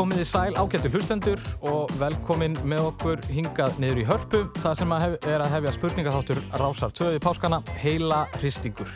[0.00, 4.92] Komið í sæl ágættu hlustendur og velkomin með okkur hingað niður í hörpu það sem
[4.96, 8.88] að hef, er að hefja spurningaþáttur Rásar 2 í páskana heila hristingur.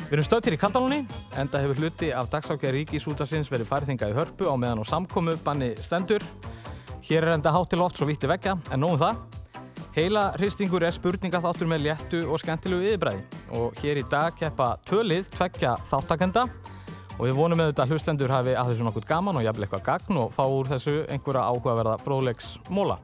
[0.00, 0.98] Við erum stöðtir í Kaldalóni,
[1.38, 5.36] enda hefur hluti af dagsákja ríkisútasins verið færið þingað í hörpu á meðan og samkomu
[5.44, 6.26] banni stendur.
[7.06, 9.22] Hér er enda hátt til oft svo vítti vekja, en nóðum það.
[9.94, 13.22] Heila hristingur er spurningaþáttur með léttu og skemmtilegu yfirbræði
[13.62, 16.48] og hér í dag keppa tvölið tvekja þáttakenda
[17.20, 20.18] og við vonum auðvitað að hlustendur hafi að þessu nokkuð gaman og jafnvel eitthvað gagn
[20.22, 22.96] og fá úr þessu einhverja áhugaverða fróðleiks móla.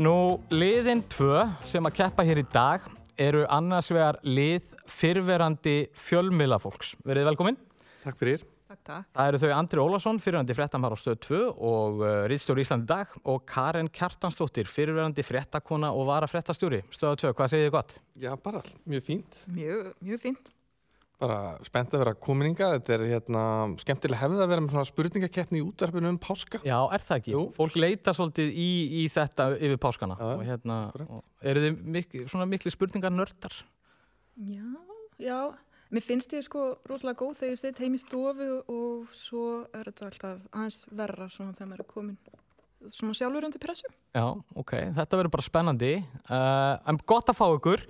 [0.00, 0.14] Nú,
[0.48, 2.86] liðin tvö sem að keppa hér í dag
[3.20, 6.94] eru annars vegar lið fyrverandi fjölmiðlafólks.
[7.04, 7.60] Verið velkomin.
[8.00, 8.48] Takk fyrir.
[8.64, 9.06] Takk, takk.
[9.12, 13.12] Það eru þau Andri Ólafsson, fyrirverandi fréttamar á stöð 2 og uh, Ríðstjóri Íslandi dag
[13.28, 16.80] og Karen Kjartansdóttir, fyrirverandi fréttakona og vara fréttastjóri.
[16.96, 17.98] Stöð 2, hvað segir þið gott?
[18.16, 19.42] Já, bara mjög fínt.
[19.52, 20.54] Mjög, mjög fínt.
[21.18, 22.70] Bara spennt að vera komininga.
[22.76, 23.44] Þetta er hérna
[23.82, 26.60] skemmtilega hefðið að vera með svona spurningakeppni í útvarpinu um páska.
[26.62, 27.32] Já, er það ekki?
[27.34, 27.44] Jú.
[27.56, 28.68] Fólk leita svolítið í,
[29.00, 30.76] í þetta yfir páskana Já, og hérna,
[31.08, 33.56] og eru þið mik svona miklu spurningar nördar?
[34.38, 34.68] Já,
[35.18, 35.40] já.
[35.88, 39.88] Mér finnst ég sko rosalega góð þegar ég set heim í stofu og svo er
[39.88, 42.18] þetta alltaf aðeins verra svona þegar maður er komin
[42.92, 43.88] svona sjálfur undir pressu.
[44.14, 44.26] Já,
[44.60, 47.84] ok, þetta verður bara spennandi uh, en gott að fá ykkur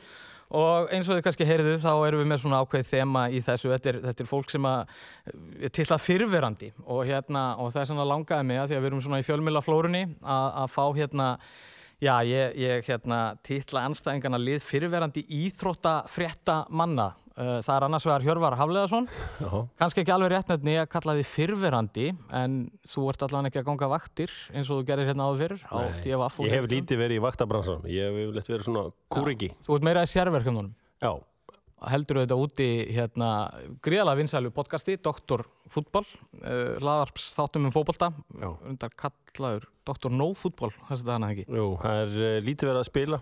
[0.49, 3.73] og eins og þið kannski heyrðu þá erum við með svona ákveð þema í þessu.
[3.75, 7.91] Þetta er, þetta er fólk sem er til að fyrverandi og hérna og það er
[7.93, 9.65] svona langaði mig að því að við erum svona í fjölmjöla
[10.23, 11.29] að, að fá hérna
[12.01, 18.25] já, ég, ég hérna titla anstæðingarna lið fyrverandi íþrótta frétta manna það er annars vegar
[18.27, 19.07] Hjörvar Hafleðarsson
[19.79, 22.59] kannski ekki alveg rétt nefni að kalla því fyrverandi en
[22.89, 25.79] þú ert allavega ekki að ganga vaktir eins og þú gerir hérna áður fyrir á
[25.79, 28.85] og ég hef lítið verið í vaktabransan, ég hef yfirleitt verið svona
[29.15, 29.53] kúriki.
[29.67, 31.13] Þú ert meira í sérverkjumnum Já,
[31.93, 33.31] heldur þetta úti hérna
[33.87, 36.03] gríðalega vinsælu podcasti Doktor fútbol
[36.43, 38.51] uh, hlaðarps þáttum um fótbolta Já.
[38.67, 41.47] undar kallaður Doktor No fútbol þessi þetta hana ekki?
[41.55, 43.21] Jú, það er uh, lítið verið að spila,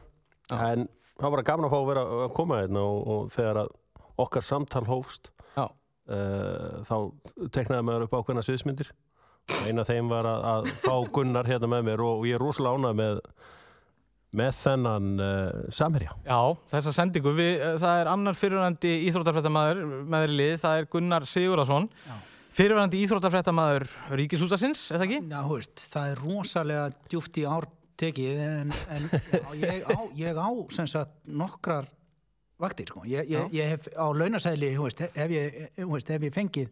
[0.49, 0.56] Já.
[0.72, 3.60] en það var bara gaman að fá að vera að koma hérna og, og þegar
[3.66, 3.75] að
[4.22, 5.66] okkar samtal hófst, Já.
[5.66, 6.97] uh, þá
[7.54, 8.93] teknaði maður upp ákveðna sviðsmyndir.
[9.66, 12.43] Einn af þeim var að, að fá Gunnar hérna með mér og, og ég er
[12.43, 13.21] rosalega ánað með,
[14.41, 16.16] með þennan uh, samherja.
[16.26, 16.41] Já,
[16.72, 21.28] þessa sendingu, við, uh, það er annar fyrirvændi íþróttarfrættamæður með þeirri lið, það er Gunnar
[21.31, 21.91] Sigurðarsson
[22.56, 23.84] fyrirvændi íþróttarfrættamæður
[24.16, 25.19] Ríkisútasins, er það ekki?
[25.28, 27.66] Já, veist, það er rosalega djúft í ár
[28.00, 31.88] tekið en, en já, ég á, ég á sem sagt nokkrar
[32.62, 33.03] vaktir, sko.
[33.09, 34.06] Ég, ég, ég hef á
[34.89, 35.59] veist, hef ég,
[36.15, 36.69] hef ég fengið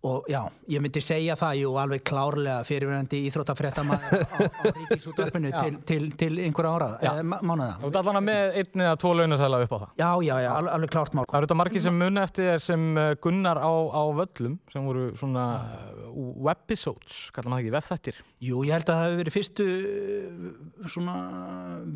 [0.00, 0.38] og já,
[0.72, 6.30] ég myndi segja það, jú, alveg klárlega fyrirverandi íþróttafréttamaður á, á ríkisútvarpinu til, til, til
[6.46, 7.10] einhverja ára, Já.
[7.18, 7.74] eða mánuða.
[7.82, 10.72] Þú ert allan með einn eða tvo launasæla upp á það Já, já, já, alveg,
[10.78, 11.26] alveg klárt mál.
[11.28, 14.88] Það eru þetta margir sem muni eftir þér sem uh, Gunnar á, á völlum sem
[14.88, 19.36] voru svona uh, webisodes, kallar maður ekki, vefþættir Jú, ég held að það hefur verið
[19.36, 21.18] fyrstu uh, svona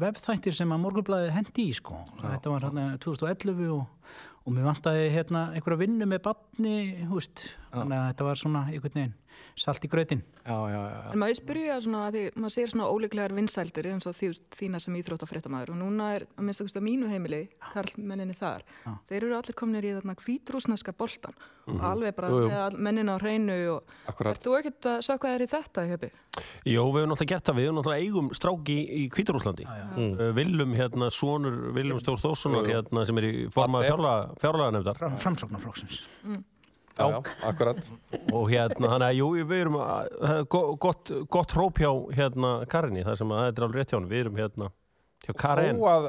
[0.04, 2.02] vefþættir sem að morgunblæði hendi í sko.
[2.20, 3.86] Þetta var hérna 2011 og,
[4.44, 6.76] og mér vantaði hérna einhverja vinnu með batni,
[7.08, 9.14] hú veist, þannig að þetta var svona einhvern veginn
[9.56, 10.22] salt í grötin.
[10.44, 10.80] Já, já.
[11.12, 14.84] En maður spyrja svona að því maður segir svona ólíklegar vinsældir eins og því, þínar
[14.84, 18.92] sem íþróttafréttamaður og núna er að minnst okkur mínu heimili, karlmenninni þar, Já.
[19.10, 21.34] þeir eru allir komnir í þarna hvítrúsneska boltan
[21.64, 24.34] og alveg bara með mennin á hreinu og Akkurat.
[24.36, 26.10] ert þú ekkert að sjá hvað er í þetta, Hjöpi?
[26.68, 29.64] Jó, við hefum náttúrulega gert það, við hefum náttúrulega eigum stráki í Kvítarúslandi.
[29.96, 30.10] Mm.
[30.20, 32.74] Uh, Viljum, hérna, sonur Viljum Stór Þórssonar, Jú, jú.
[32.76, 34.40] hérna, sem er í formað Baddi.
[34.44, 34.98] fjárlaga nefndar.
[35.00, 36.02] Fram, framsóknarflokksins.
[36.94, 37.18] Já, já,
[37.50, 37.78] akkurat.
[38.30, 42.52] og hérna, þannig að jú, við erum að, það go- gott, gott hróp hjá hérna
[42.70, 44.68] Karinni, það sem að það er alveg rétt hjá hann við erum hérna
[45.26, 46.06] hjá Karin Þó að,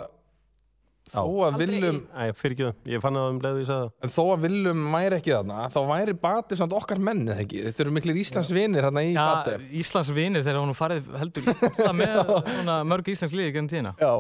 [1.16, 3.84] þó að Aldrei viljum, Æ, fyrir ekki það, ég fann að um leiðu ég sagði
[3.88, 3.92] það.
[4.08, 7.60] En þó að viljum væri ekki þarna, þá væri Bati samt okkar menn, eða ekki?
[7.68, 9.70] Þetta eru miklir Íslands vinir þarna í Já, Bati.
[9.82, 11.50] Íslands vinir þegar hún farið heldur
[11.98, 12.18] með
[12.62, 13.94] svona mörg Íslands liði genn tíðina.
[14.02, 14.14] Já,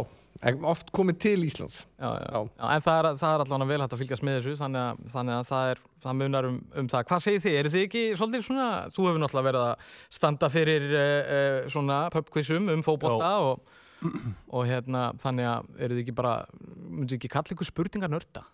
[0.68, 1.86] oft komið til Íslands.
[2.00, 2.26] já, já.
[2.32, 2.40] Já.
[2.60, 5.06] Já, en það er, það er allavega vel hægt að fylgjast með þessu þannig að,
[5.14, 8.04] þannig að það, er, það munar um, um það hvað segir þið, eru þið ekki
[8.20, 13.78] svolítið svona þú hefur náttúrulega verið að standa fyrir uh, svona pubquizum um fótbolta og,
[14.52, 18.46] og hérna þannig að eru þið ekki bara myndu ekki kalla ykkur spurningar nörda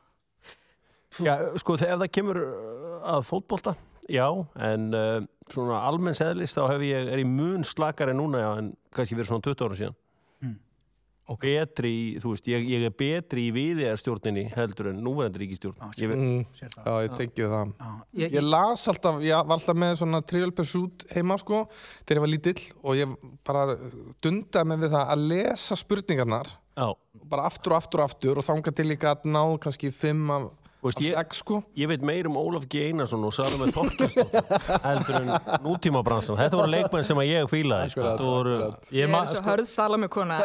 [1.19, 3.73] Já, sko, þegar ef það kemur uh, að fótbolta,
[4.07, 4.29] já
[4.63, 5.17] en uh,
[5.51, 9.33] svona almenns eðlist þá hef ég, er ég mun slakari núna já, en kannski verið
[9.33, 9.97] svona 20 ára síðan
[11.31, 15.77] og betri, í- þú veist, ég, ég er betri í viðegarstjórninni heldur en núverandi ríkistjórn
[15.79, 17.73] Já, ég, Mm, já, ég tengi við það.
[17.79, 17.91] Já,
[18.25, 21.63] ég, Ég las alltaf, ég var alltaf með svona Trivial Pursuit heima sko
[22.05, 23.15] þegar ég var lítill og ég
[23.47, 23.77] bara
[24.21, 26.87] dundaði mig við það að lesa spurningarnar já,
[27.31, 30.49] bara aftur og aftur og aftur og þanga til líka að ná kannski fimm af
[30.89, 32.87] veist, ég, sex sko ég veit meir um Ólaf G.
[32.89, 34.45] Einarsson og Salome Þorkelsdóttir
[34.87, 35.31] heldur en
[35.65, 38.07] nútíma bransan þetta voru leikmenn sem að ég fílaði sko.
[38.21, 38.55] Voru.
[38.93, 40.39] Ég er ma- svo sko- hörð salamikona.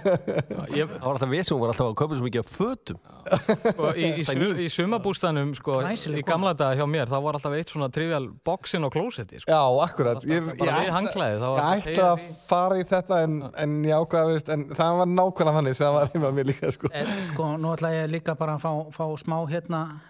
[0.78, 3.90] ég, það var alltaf við sem var alltaf að köpa svo mikið af fötum sko,
[3.98, 5.80] í, í, su, í sumabústanum sko,
[6.14, 9.50] í gamla daga hjá mér þá var alltaf eitt svona trivial boxin og klósetti sko.
[9.50, 12.86] Já, akkurat Ég, bara við ætla- handklæði, þá var Ég þetta ætti að fara í
[12.94, 16.50] þetta en, en ég veist, en það var nákvæmlega þannig sem það var heima mér
[16.52, 16.90] líka sko.
[17.30, 20.00] Sko, nú ætla ég líka bara að fá, fá smá hérna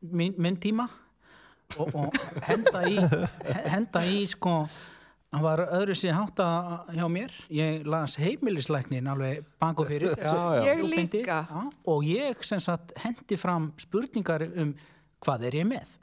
[0.00, 0.84] minn, minn tíma
[1.78, 3.00] og, og henda í
[3.72, 4.60] henda í sko
[5.32, 6.46] hann var öðru sér hátta
[6.94, 7.32] hjá mér.
[7.52, 10.14] Ég las heimilislæknin alveg banku fyrir.
[10.16, 10.62] Já, já.
[10.70, 10.84] Ég
[11.84, 14.74] og ég sem sagt hendi fram spurningar um
[15.24, 15.96] hvað er ég með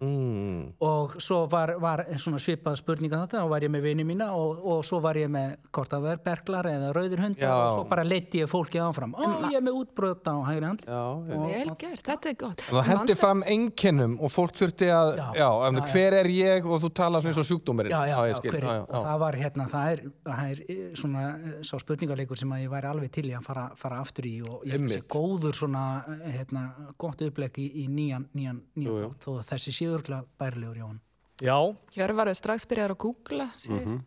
[0.00, 0.78] mm.
[0.84, 4.62] og svo var, var svona svipað spurninga þetta og var ég með vini mína og,
[4.62, 7.54] og svo var ég með hvort það var berglar eða rauður hundar Já.
[7.54, 10.88] og svo bara leiti ég fólkið áfram ó, ég er með útbröð á hægri handli
[10.88, 11.38] Já, já.
[11.48, 12.62] Vel gert, þetta er gott.
[12.68, 16.82] Það hendi fram einkennum og fólk þurfti að, já, Já, já, hver er ég og
[16.82, 17.92] þú talar svona eins og sjúkdómurinn.
[17.92, 18.52] já, já, já, ég skil.
[18.54, 21.74] hver, já, já, og það var hérna það er, það er eh, svona eh, sá
[21.82, 24.74] spurningarleikur sem að ég væri alveg til í að fara, fara aftur í og ég
[24.74, 25.08] að Einmitt.
[25.12, 25.84] góður svona
[26.16, 26.64] eh, hérna,
[27.00, 31.02] gott upplegg í, í nýjan, nýjan, nýjan þátt, þó að þessi séurgla bærilegur Jón
[31.38, 31.58] Já,
[31.94, 33.52] Hjörvar er strax byrjaður að googla.
[33.70, 33.98] Mm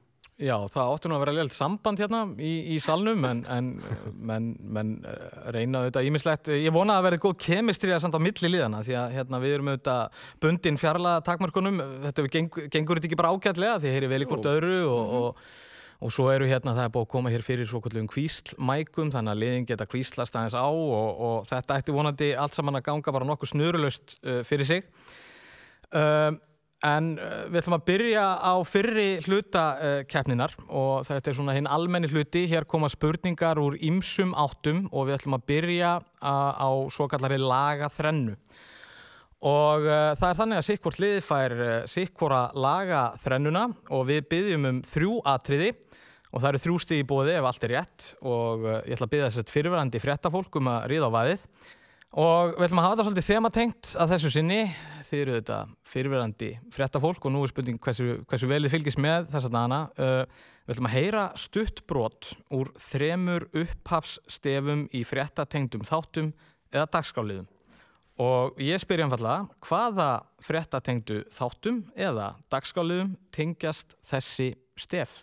[0.41, 3.67] já, það áttu nú að vera leilt samband hérna í, í salnum en, en
[4.17, 5.19] menn, menn eh,
[5.53, 6.51] reyna auðvitað ímislegt.
[6.57, 9.57] Ég vona að verði góð kemistri að samt á milli liðana því að hérna, við
[9.57, 11.81] erum auðvitað bundin fjarlaga takmarkunum.
[12.07, 15.47] Þetta geng, gengur þetta ekki bara ágætlega því heyri vel í hvort öðru og, og,
[16.01, 19.35] og svo eru hérna, það er búið að koma hér fyrir svo kallum kvíslmækum þannig
[19.35, 23.13] að liðin geta kvíslast aðeins á og, og þetta ætti vonandi allt saman að ganga
[23.13, 24.89] bara nokkuð snurulust uh, fyrir sig.
[25.91, 26.39] Um,
[26.87, 31.69] en uh, við ætlum að byrja á fyrri hluta uh, og þetta er svona hinn
[31.69, 32.47] almenni hluti.
[32.49, 37.37] Hér koma spurningar úr ýmsum áttum og við ætlum að byrja uh, á svo kallari
[37.37, 38.37] lagaþrennu.
[39.41, 44.67] Og uh, það er þannig að sikkvort liðið fær uh, sikkvora lagaþrennuna og við byggjum
[44.69, 45.71] um þrjú atriði
[46.31, 49.07] og það eru þrjú stig í bóði ef allt er rétt og uh, ég ætla
[49.09, 51.47] að byggja þess að fyrirverandi fréttafólk um að ríða á vaðið.
[52.11, 54.63] Og við ætlum að hafa þetta svolítið þematengt að þessu sinni.
[55.07, 55.59] Þið eru þetta
[55.91, 59.79] fyrirverandi fréttafólk og nú er spurning hversu, hversu vel þið fylgist með þess að dana.
[59.95, 66.33] Uh, við ætlum að heyra stutt brot úr þremur upphafsstefum í fréttatengdum þáttum
[66.71, 67.47] eða dagskáliðum.
[68.21, 70.09] Og ég spyr einfallega, hvaða
[70.43, 75.21] fréttatengdu þáttum eða dagskáliðum tengjast þessi stef?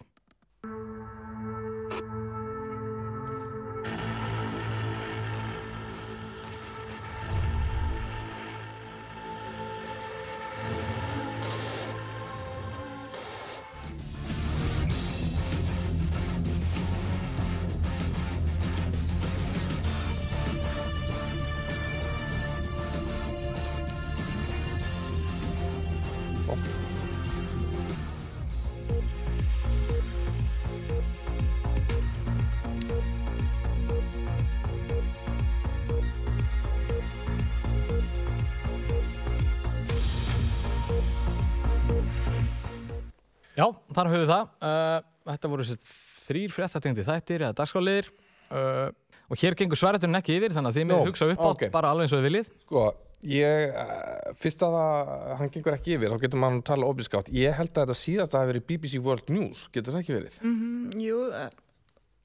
[43.98, 44.54] Þar höfum við það.
[44.62, 44.96] Uh,
[45.32, 45.68] þetta voru
[46.28, 48.08] þrýr fréttatengdi þættir eða dagskáliðir
[48.52, 48.88] uh,
[49.28, 51.68] og hér gengur sverðurinn ekki yfir þannig að þið með Nú, hugsa upp átt ok.
[51.74, 52.50] bara alveg eins og þið viljið.
[52.64, 52.84] Sko,
[53.28, 57.32] ég, uh, fyrst að það, hann gengur ekki yfir, þá getur maður að tala opinskátt.
[57.36, 60.38] Ég held að þetta síðast að hafa verið BBC World News, getur það ekki verið?
[60.44, 61.48] -hmm, jú, uh,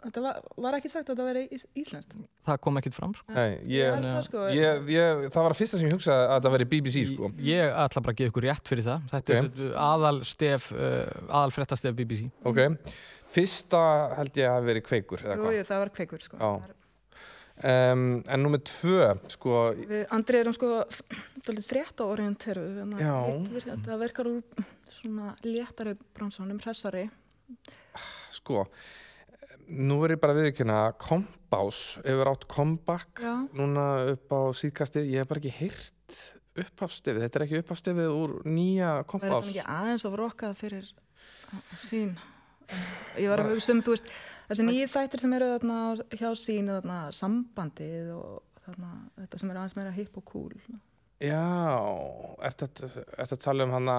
[0.03, 2.13] þetta var, var ekki sagt að þetta veri ís íslenskt.
[2.47, 3.33] Það kom ekkit fram, sko.
[3.37, 4.43] Nei, Ég það sko.
[4.53, 7.31] ég, ég, það var að fyrsta sem ég hugsaði að það verið BBC, sko.
[7.47, 9.09] Ég ætla bara að gefa ykkur rétt fyrir það.
[9.13, 9.57] Þetta Ok.
[9.63, 12.29] er aðal stef, uh, aðal fréttastef BBC.
[12.45, 12.61] Ok,
[13.33, 13.83] fyrsta
[14.19, 15.57] held ég að hafa verið kveikur, eða Jú, hvað?
[15.59, 16.53] jú, það var kveikur sko.
[17.63, 20.69] Um, en númer tvö, sko, Við Andri erum sko
[21.45, 22.63] dálítið frétta orienteru
[22.97, 23.13] Já.
[23.69, 27.03] þetta verkar úr svona léttari bransanum, hressari
[28.33, 28.65] sko,
[29.67, 32.45] nú verður ég bara að viðkjöna kompás, hefur átt
[33.23, 36.19] Já, núna upp á síðkastið, ég hef bara ekki heyrt
[36.63, 39.49] upphafstefið, þetta er ekki upphafstefið úr nýja það er kompás.
[39.49, 40.89] ekki aðeins of rokkað fyrir
[41.81, 42.15] sín?
[43.19, 44.09] Ég var að hugsa um, þú veist,
[44.49, 45.79] þessi nýju þættir sem eru þarna
[46.13, 50.55] hjá sín þarna sambandið og þarna þetta sem er aðeins meira hipp og cool.
[51.23, 51.43] Já,
[52.49, 53.97] ertu að, að tala um hana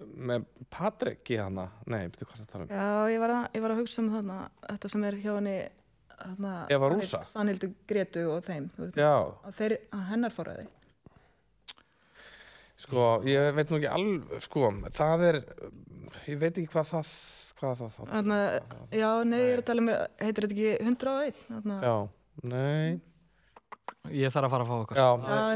[0.00, 1.68] með Patrik í hana?
[1.90, 2.72] Nei, betur hvað það tala um?
[2.74, 5.58] Já, ég var að, ég var að hugsa um þarna þetta sem er hjá henni
[6.14, 7.20] þarna, Eva Rúsa?
[7.28, 9.76] Svanhildur Gretu og þeim veist, að þeir,
[10.10, 10.66] hennar forræði
[12.84, 15.40] sko, ég veit nú ekki alveg, sko, það er,
[16.28, 17.14] ég veit ekki hvað það,
[17.60, 18.02] hvað það þá.
[18.98, 21.94] Já, nei, ég er að tala um heitir þetta ekki 101 þarna, Já,
[22.50, 23.00] nei,
[24.14, 25.08] ég þarf að fara að fá okkar Já,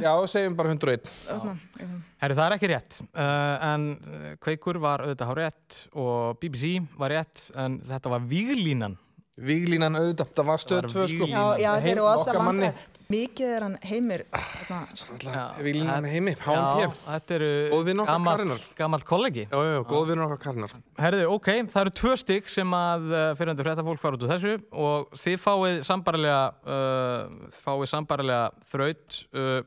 [0.04, 1.88] já, segjum bara 101 Þarna, já.
[2.23, 6.78] Herri, það er ekki rétt uh, en uh, Kveikur var auðvitað há rétt og BBC
[7.00, 8.97] var rétt en þetta var Víglínan
[9.38, 11.26] Víglínan auðvitað, það var stöð Það var 2 sko.
[11.30, 12.70] Já, já, þeir eru ósa okkar manni.
[12.73, 12.98] vandræð.
[13.08, 14.22] Mikið er hann heimir.
[14.68, 19.46] þarna, Víglínan með heimi, Já, H&P gamall kollegi.
[19.48, 20.74] Já, já, já, góð vinnur okkar Karnar.
[21.00, 24.52] Herðu, ok, það eru tvö stygg sem að uh, fyrirhundi fréttafólk fara út úr þessu
[24.84, 29.62] og þið fáið sambarilega uh, fáið sambarilega þraut uh,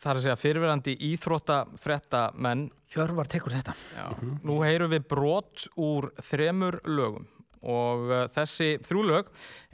[0.00, 3.76] það er að segja fyrirverandi íþrótta fréttamenn Hjörvar tekur þetta.
[3.92, 4.08] Já.
[4.40, 7.28] Nú heyrum við brot úr þremur lögum
[7.60, 9.30] og uh, þessi þrjú lög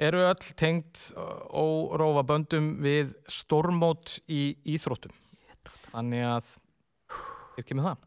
[0.08, 5.14] eru öll tengt uh, órófa böndum við stormót í íþróttum.
[5.92, 6.52] Þannig að
[7.56, 8.04] hér kemur það.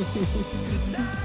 [0.00, 1.16] Fighting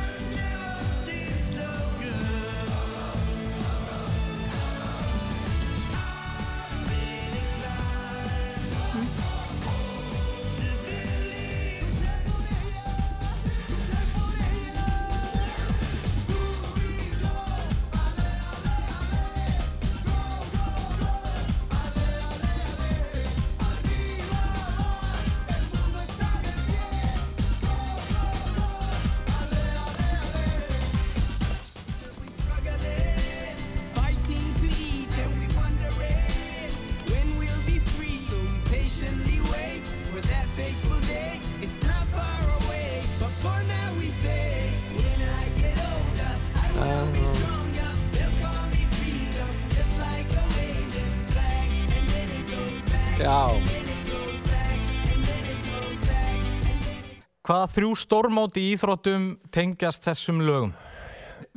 [57.65, 60.73] Hvaða þrjú stórmót í íþróttum tengjast þessum lögum?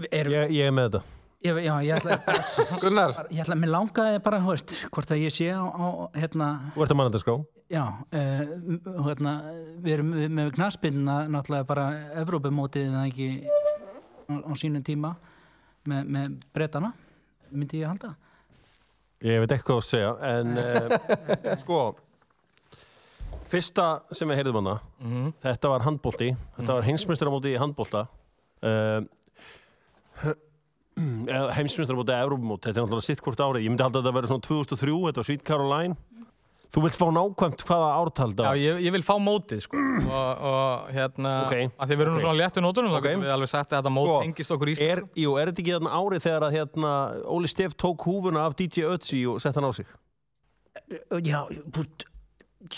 [0.09, 1.01] Er, Ég, ég er með þetta.
[1.45, 2.17] ég, já, ég ætla,
[2.83, 6.49] Gunnar ég ætla, mér langaði bara, hú veist, hvort að ég sé á, á hérna,
[6.73, 7.35] Þú ert að manna þetta skrá.
[7.69, 9.35] já, uh, hérna,
[9.85, 11.85] við erum við, með knaspinna náttúrulega bara
[12.25, 13.29] Evrópumótið en ekki
[14.33, 15.13] á, á sínum tíma
[15.85, 16.95] með, með bretana,
[17.53, 18.15] myndi ég halda.
[19.29, 21.83] Ég veit ekki hvað að segja, en uh, sko,
[23.53, 24.77] fyrsta sem við heyrðum hana,
[25.45, 28.05] þetta var handbólti, þetta var heimsmeistaramóti í handbólta,
[28.63, 29.01] uh,
[31.57, 34.33] heimsmeistaramóti eða Evrópumóti, þetta er náttúrulega sitt hvort árið, ég myndi halda að þetta verið
[34.33, 35.97] svona 2003, þetta var Sweet Caroline,
[36.69, 38.49] þú vilt fá nákvæmt hvaða ártalda?
[38.51, 39.79] Já, ég, ég vil fá mótið sko
[40.19, 41.55] og, og hérna, Ok.
[41.79, 42.25] að því við erum nú Ok.
[42.27, 43.07] svona léttu nótunum þá Ok.
[43.09, 45.63] getum við alveg sagt að þetta mót Sko, tengist okkur í Er, jú, er þetta
[45.65, 46.93] ekki þarna árið þegar að hérna,
[47.39, 49.89] Óli Steff tók húfuna af DJ Ötzi og sett hann á sig?
[51.25, 51.41] Já,
[51.73, 52.05] bútt,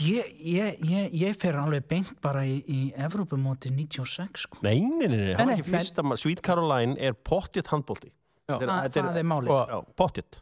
[0.05, 4.61] ég, ég, ég, ég fer alveg beint bara í, í Evrópumótið 96, sko.
[4.67, 6.05] Nei, nei, nei, nei, það Nei, var nei, ekki fyrsta.
[6.21, 8.13] Sweet Caroline er pottitt handbólti.
[8.51, 9.75] Þetta Það, það er málið.
[9.99, 10.41] Pottitt.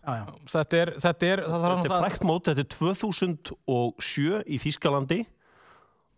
[0.48, 5.18] Þetta er, þetta er, Þetta er það frækt mót, þetta er 2007 í Þýskalandi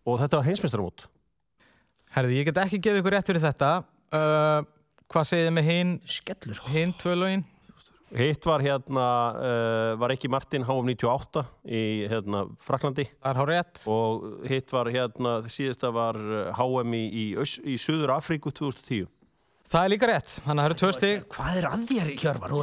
[0.06, 1.08] og þetta var heimsmeistaramót.
[2.14, 3.70] Herði, ég get ekki gefið ykkur rétt fyrir þetta
[4.18, 4.62] uh,
[5.10, 7.44] Hvað segið þið með hinn Skellur, hinn tvö lögin?
[8.10, 9.06] Hitt var hérna,
[9.38, 14.90] uh, var ekki Martin HM98 í hérna Fraklandi Það er hár rétt og hitt var
[14.90, 16.18] hérna, síðasta var
[16.58, 17.24] HM í, í,
[17.70, 19.06] í Suður Afríku 2010.
[19.70, 22.54] Það er líka rétt, þannig að það eru tvö stig Hvað er að þér, Hjörvar?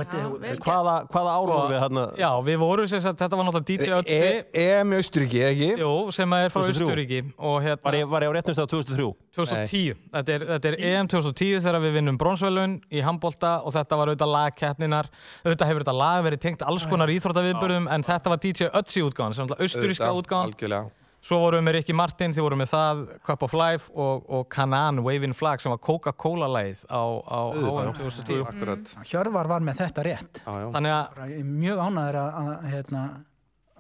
[0.60, 2.04] Hvaða, hvaða árum Og- við hérna?
[2.20, 5.70] Já, við vorum sem sagt, þetta var náttúrulega DJ Ötzi E- EM í Austuríki, ekki?
[5.80, 6.84] Jú, sem er frá 2003.
[6.84, 9.16] Austuríki og Var hérna ég, var ég á réttum stað 2003?
[9.38, 13.98] 2010 þetta er, þetta er EM 2010 þegar við vinnum bronsvelun í handbolta og þetta
[14.02, 15.08] var auðvitað lagkeppninar
[15.46, 19.34] auðvitað hefur þetta lag verið tengt alls konar íþróttaviðbörðum en þetta var DJ Ötzi útgáðan
[19.38, 20.92] sem er austuríska Auðvitað, útgáðan Algjörlega
[21.25, 24.45] Svo vorum við með Ricky Martin, þið vorum með það, Cup of Life og, og
[24.53, 28.43] Canan, Waving Flag sem var Coca-Cola-lægið á, á HM 2010.
[28.47, 30.41] Akkurat Hjörvar var með þetta rétt.
[30.45, 33.03] Já, já Þannig að, ég er Mjög ánæður að, að, hérna,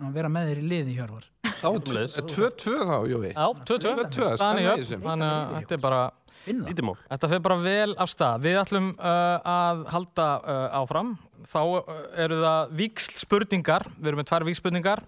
[0.01, 1.29] að vera með þér í liði, Hjörvar.
[1.57, 4.99] Það var 2-2 þá, Jói já, 22, 22, þannig spenna í upp, þessu.
[5.05, 6.01] þannig að þetta er bara,
[6.43, 6.69] Finn það.
[6.71, 6.97] Lítið mál.
[7.07, 8.43] þetta fyrir bara vel af stað.
[8.45, 11.15] Við ætlum uh, að halda uh, áfram,
[11.49, 15.03] þá uh, eru það víksl spurningar, við erum með tvær víksl spurningar,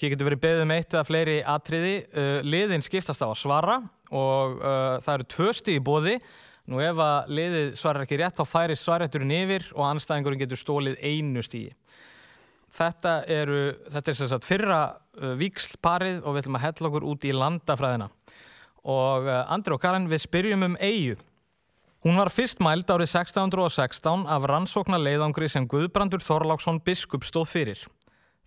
[0.00, 3.78] hér getur verið beðið um eitt eða fleiri atriði, uh, liðin skiptast á að svara
[4.14, 6.18] og uh, það eru tvö stig í bóði,
[6.70, 10.96] Nú ef að liðið svarar ekki rétt þá færi svarætturinn yfir og anstæðingurinn getur stólið
[11.04, 11.74] einu stígi.
[12.74, 13.58] Þetta, eru,
[13.92, 14.78] þetta er sem sagt fyrra
[15.20, 18.08] uh, víkslparið og við ætlum að hella okkur út í landafræðina.
[18.90, 21.18] Og uh, Andri og Karin, við spyrjum um eigu.
[22.04, 27.84] Hún var fyrst mæld árið 1616 af rannsóknar leiðangri sem Guðbrandur Þorláksson biskup stóð fyrir.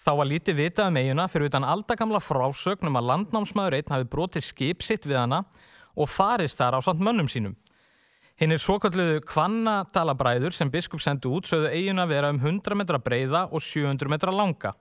[0.06, 4.10] Þá var lítið vitað um eiguna fyrir utan aldagamla frásögn um að landnámsmaður einn hafi
[4.12, 5.44] brotið skip sitt við hana
[5.98, 7.56] og farist þar á samt mönnum sínum.
[8.38, 13.48] Hinn er svokölluðu Kvannadalabræður sem biskup sendi út sögðu eiguna vera um 100 metra breiða
[13.50, 14.76] og 700 metra langa.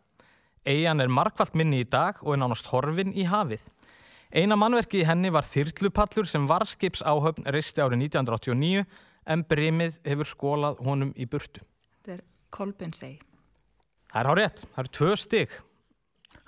[0.67, 3.63] Eigan er markvallt minni í dag og er nánast horfin í hafið.
[4.37, 8.85] Eina mannverki í henni var þyrlupallur sem varskips áhöfn reisti árið 1989
[9.33, 11.63] en brimið hefur skólað honum í burtu.
[12.03, 13.17] Þetta er Kolbensey.
[14.13, 15.57] Það er hár rétt, það eru tvö stig.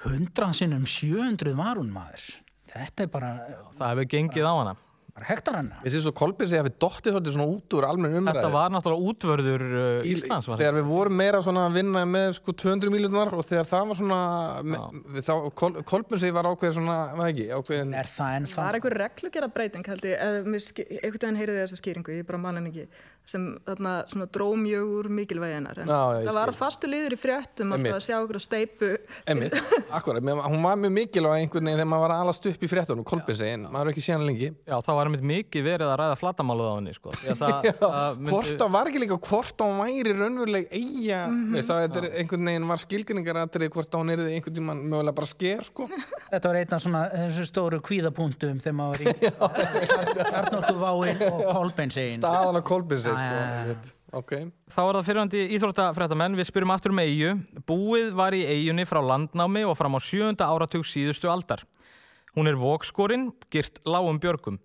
[0.04, 2.28] Hundrað sinnum 700 var hún maður.
[2.68, 3.32] Þetta er bara,
[3.78, 4.74] Það hefur gengið á hana.
[5.18, 5.78] bara hektar hana.
[5.82, 8.36] Við séum svo Kolbin sig að við dottið svolítið svona út úr almenn umræði.
[8.38, 10.46] Þetta var náttúrulega útvörður uh, Í- Íslands.
[10.46, 13.88] Var þegar við vorum meira svona að vinna með sko 200 miljónar og þegar það
[13.90, 14.20] var svona
[14.62, 14.78] me,
[15.26, 18.68] þá, Kol, Kolbinsi var ákveðið svona, hvað ekki, ákveðin Er það en Það það?
[18.70, 22.86] er einhver reglugera breyting held ég, einhvern veginn heyrði þessa skýringu, ég bara mann ekki,
[23.28, 25.82] sem þarna svona dró mjög úr mikilvæginar.
[25.82, 26.58] En Já, já, ég það var skil.
[26.62, 27.90] fastu liður í fréttum Einmitt.
[27.92, 28.88] alltaf að sjá okkur að steipu.
[29.28, 29.56] Einmitt,
[29.98, 32.70] akkurat, mér- hún var mjög mikilvæg einhvern veginn þegar maður var að alast upp í
[32.72, 34.48] fréttunum, Kolbinsi, en maður er ekki síðan lengi.
[34.64, 37.12] Já, þá var einmitt mikið verið að ræða flatamálið á henni, sko.
[37.18, 41.20] Því að það, það Hvort hann var ekki líka, hvort hann væri raunveruleg eiga,
[41.52, 45.16] veist það, þetta er einhvern veginn var skilgringar aðrið hvort hann er einhvern tímann mögulega
[45.20, 45.88] bara sker, sko.
[46.32, 49.68] Þetta var einn af svona þessu stóru kvíðapunktum þegar maður var í
[50.28, 52.18] Kjarnorkuváin og Kolbensegin.
[52.20, 53.17] Staðan á já, já.
[53.18, 53.94] Sko.
[54.18, 54.32] Ok.
[54.72, 57.34] Þá er það fyrirhandi íþróttafréttamenn, við spyrum aftur um eigu.
[57.68, 61.66] Búið var í eigunni frá landnámi og fram á sjöunda áratug síðustu aldar.
[62.36, 64.56] Hún er vókskorinn, gyrt lágum björgum.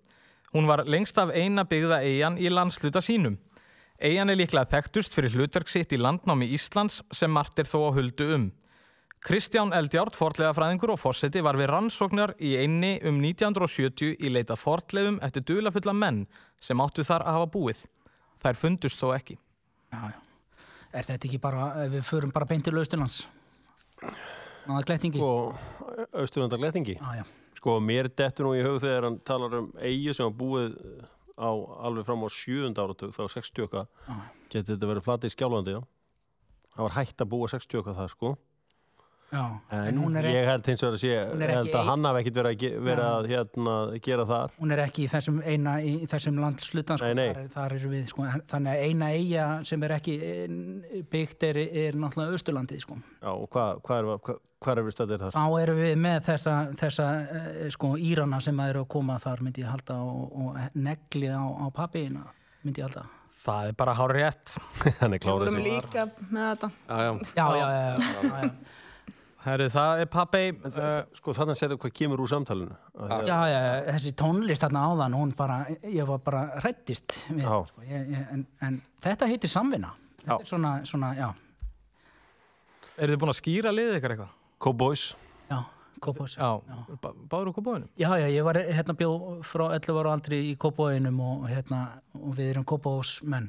[0.54, 3.36] Hún var lengst af eina byggða eigan í landsluta sínum.
[4.00, 7.98] Eigan er líklega þekktust fyrir hlutverk sitt í landnámi Íslands sem margt er þó að
[7.98, 8.52] huldu um.
[9.24, 15.16] Kristján Eldjárt, fortlegafræðingur og fórseti, var við rannsóknar í einni um 1970 í leita fortlegum
[15.24, 16.18] eftir dulafulla menn
[16.60, 17.80] sem áttu þar að hafa búið.
[18.44, 19.38] Þær fundust þó ekki.
[19.94, 20.18] Já, já.
[20.94, 23.22] Er þetta ekki bara, ef við förum bara beint til Austurlands?
[24.64, 25.20] Náða glettingi?
[25.20, 25.58] og
[26.16, 27.24] austurlandar lettingi Já, já.
[27.58, 30.76] sko mér dettur nú í hug þegar hann talar um eigi sem var búið
[31.36, 31.50] á
[31.88, 33.88] alveg fram á sjöunda áratug þá 60 okkar
[34.52, 35.80] geti þetta verið platið skjálfandi já
[36.76, 38.32] það var hægt að búa 60 okkar það sko
[39.32, 39.42] já.
[39.78, 42.38] en, hún er, ég held hins vegar að sé held ekki að hann hafi ekkit
[42.40, 43.74] verið að, ge- verið að hérna,
[44.08, 47.34] gera þar hún er ekki í þessum eina í þessum landslutan sko, Nei, nei.
[47.34, 51.60] Þar, þar eru við sko, þannig að eina eiga sem er ekki eh, byggt er,
[51.86, 52.98] er náttúrulega Austurlandið sko.
[53.22, 56.20] já og hvað hva er, hva, hva er við stættir þar þá erum við með
[56.30, 57.08] þessa, þessa
[57.40, 61.42] eh, sko, írana sem eru að koma þar myndi ég halda og, og negli á,
[61.42, 62.24] á pappiðina
[62.64, 63.06] myndi ég halda
[63.44, 64.54] Það er bara hár rétt.
[65.02, 66.68] hann er Við klárið vorum líka með þetta.
[66.88, 67.10] Já, já.
[67.36, 68.83] já, já, já, já, já, já.
[69.44, 70.42] Herru, það er pappi.
[70.64, 73.58] Uh, sko þannig sérðu hvað kemur úr samtalinu Að- Já, já,
[73.92, 77.58] þessi tónlist þarna áðan, hún bara, ég var bara hrættist við, Já.
[77.68, 79.90] sko, ég, ég, en, en þetta heitir samvinna.
[80.22, 80.40] Þetta Já.
[80.40, 81.28] er svona, svona, já,
[82.96, 84.34] eru þið búin að skýra liðið ykkur eitthvað?
[84.64, 85.04] Cowboys
[85.50, 85.60] já.
[86.04, 86.50] Já,
[87.00, 87.86] Bá, báður úr kópáðinu?
[87.96, 89.10] Já, já, ég var hérna bjó
[89.46, 91.78] frá 11 ára aldri í kópóinum og hérna,
[92.18, 93.46] og við erum kópósmenn.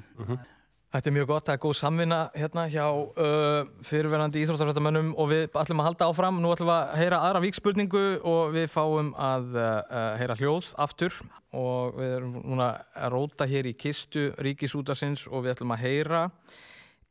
[0.95, 5.57] Þetta er mjög gott, það er góð samvinna hérna hjá uh, fyrirverandi íþróttarfrættamönnum og við
[5.59, 6.37] ætlum að halda áfram.
[6.39, 11.17] Nú ætlum við að heyra aðra víkspurningu og við fáum að uh, heyra hljóð aftur
[11.51, 16.23] og við erum núna að róta hér í kistu ríkisútasins og við ætlum að heyra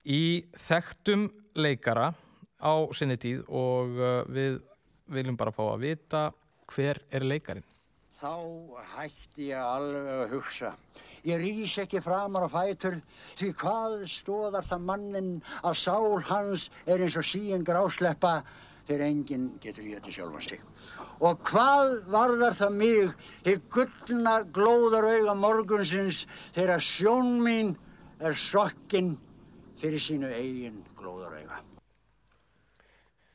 [0.08, 0.24] í
[0.64, 1.28] þekktum
[1.60, 2.14] leikara
[2.64, 4.62] á sinni tíð og uh, við
[5.12, 6.26] viljum bara fá að vita
[6.72, 7.68] hver er leikarin.
[8.14, 8.34] Þá
[8.94, 10.70] hætti ég alveg að hugsa.
[11.26, 13.00] Ég rís ekki framar á fætur
[13.34, 15.30] því hvað stóðar það mannin
[15.64, 18.36] að sál hans er eins og síin grásleppa
[18.86, 20.62] þegar enginn getur getið sjálfan sig.
[21.24, 23.14] Og hvað varðar það mig
[23.50, 26.24] í gullna glóðarauga morgunsins
[26.54, 27.72] þegar sjón mín
[28.20, 29.14] er sokkin
[29.80, 31.64] fyrir sínu eigin glóðarauga.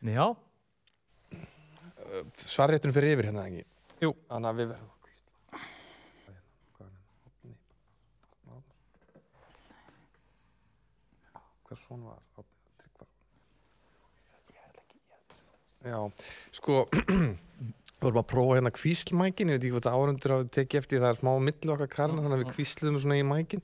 [0.08, 0.30] Já,
[2.39, 3.65] Svarrétturinn fyrir yfir hérna ekki.
[4.04, 4.96] Jú, Þannig að við verðum
[11.70, 13.14] Hvers son var Árni Tryggvason?
[15.86, 16.00] Já,
[16.58, 16.82] sko
[18.00, 21.02] Við vorum að prófa hérna kvíslmækin, ég veit ekki hvað þetta árundur hafið tekið eftir,
[21.04, 23.64] það er smá milli okkar karna, þannig að við kvísluðum svona í mækin.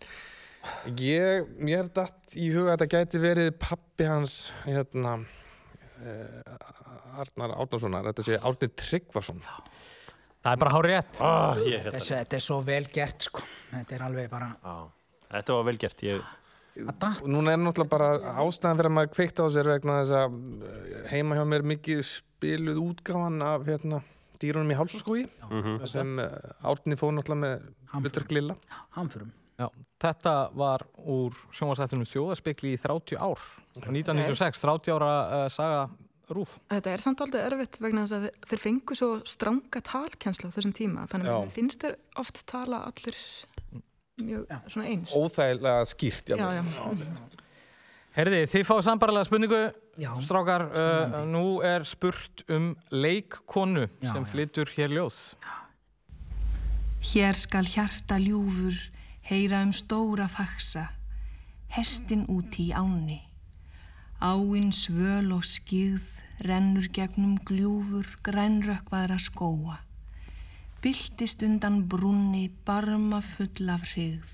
[0.99, 4.33] Ég, mér datt í huga að þetta gæti verið pappi hans,
[4.65, 5.13] hérna,
[6.03, 6.57] eh,
[7.23, 9.39] Arnar Árnasonar, þetta sé Árni Tryggvason.
[10.45, 11.19] Það er bara hár rétt.
[11.25, 13.43] ah, Þessi, þetta er svo vel gert, sko.
[13.73, 14.75] Þetta er alveg bara Já,
[15.35, 16.25] þetta var vel gert ég,
[17.23, 18.09] núna er náttúrulega bara
[18.43, 20.35] ástæðan fyrir að maður kveikt á sér vegna þess að
[20.67, 24.01] eh, heima hjá mér mikið spiluð útgáfan af hérna,
[24.43, 25.23] dýrunum í hálsaskói
[25.87, 28.57] sem uh, Árni fór náttúrulega með Lutverk Lilla.
[28.97, 29.31] Hamförum.
[29.55, 29.69] Já,
[30.03, 33.39] þetta var úr sjónvarsættunum þjóðaspekli í 30 ár.
[33.79, 35.85] 1996, 30 ára uh, saga
[36.33, 36.57] rúf.
[36.71, 40.73] Þetta er samt aldrei erfitt vegna þess að þeir fengu svo stranga talkjenslu á þessum
[40.75, 41.39] tíma þannig að Já.
[41.45, 43.19] mér finnst þeir oft tala allir
[44.23, 46.63] mjög svona eins Óþægilega skýrt, Já, já.
[46.63, 47.15] já,
[48.15, 49.61] Herði, þið fáið sambarlega spurningu,
[49.99, 50.09] Já.
[50.23, 54.29] strákar, uh, nú er spurt um leikkonu Já, sem já.
[54.31, 55.17] flytur hér ljóð.
[57.11, 58.77] Hér skal hjarta ljúfur
[59.27, 60.87] heyra um stóra faksa,
[61.75, 63.19] hestin úti í ánni.
[64.23, 65.99] Áinn svöl og skýð
[66.43, 69.77] rennur gegnum gljúfur grænrökkvaðra skóa.
[70.81, 74.31] Byltist undan brunni barma full af hrigð.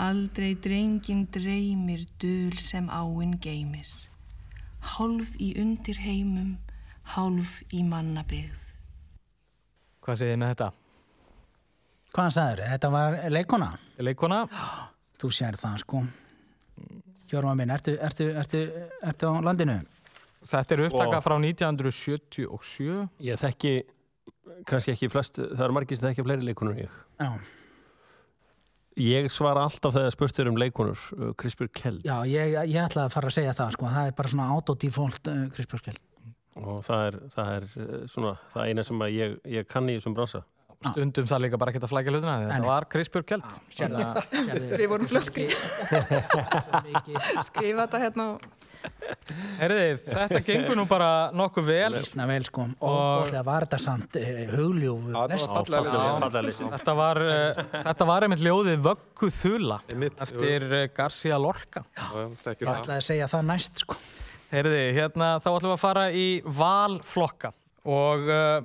[0.00, 3.88] Aldrei drengin dreymir dul sem áinn geymir.
[4.80, 6.56] Hálf í undir heimum,
[7.16, 8.56] hálf í mannabyggð.
[10.00, 10.70] Hvað segið þið með þetta?
[12.10, 12.64] Hvað sagður?
[12.72, 13.68] Þetta var leikona?
[14.00, 14.40] Leikkona,
[15.20, 15.98] Þú sér það sko.
[17.28, 18.60] Hjörma minn, ertu, ertu, ertu,
[19.04, 19.74] ertu á landinu?
[20.46, 23.08] Þetta er upptaka Og- frá 1977.
[23.20, 23.72] Ég þekki,
[24.66, 27.00] kannski ekki flest, það eru margir sem þekki fleiri leikonur en ég.
[27.20, 27.30] Já,
[29.00, 32.02] Ég svara alltaf þegar spurt er um leikonur, uh, Krispur Kjeld.
[32.04, 33.86] já ég, ég ætla að fara að segja það sko.
[33.86, 36.00] Það er bara svona autodefault uh, krispjörskjald.
[36.60, 39.94] Og það er, það er uh, svona, það eina sem að ég, ég kann í
[39.96, 40.42] þessum bransa.
[40.90, 42.34] Stundum það líka bara ekki að flækja hlutina.
[42.50, 43.50] Þetta var Krispjörg Kjeld.
[44.80, 45.46] Við vorum flöskri
[47.46, 48.30] skrifa þetta hérna á
[49.60, 51.98] Herði, þetta gengur nú bara nokkuð vel.
[52.18, 52.66] Na vel sko.
[52.78, 54.18] Og bóðslega var þetta samt
[54.54, 55.12] hugljófu.
[55.12, 56.72] Já, þetta var lýsing.
[56.74, 61.84] Þetta var, einmitt ljóðið Vöggu Þula Einmitt, eftir uh, Garcia Lorca.
[61.96, 62.06] Já,
[62.50, 63.98] Ég ætlaði að segja það næst sko.
[64.50, 67.52] Heyrði, hérna þá ætlum við að fara í valflokka
[67.90, 68.56] og uh,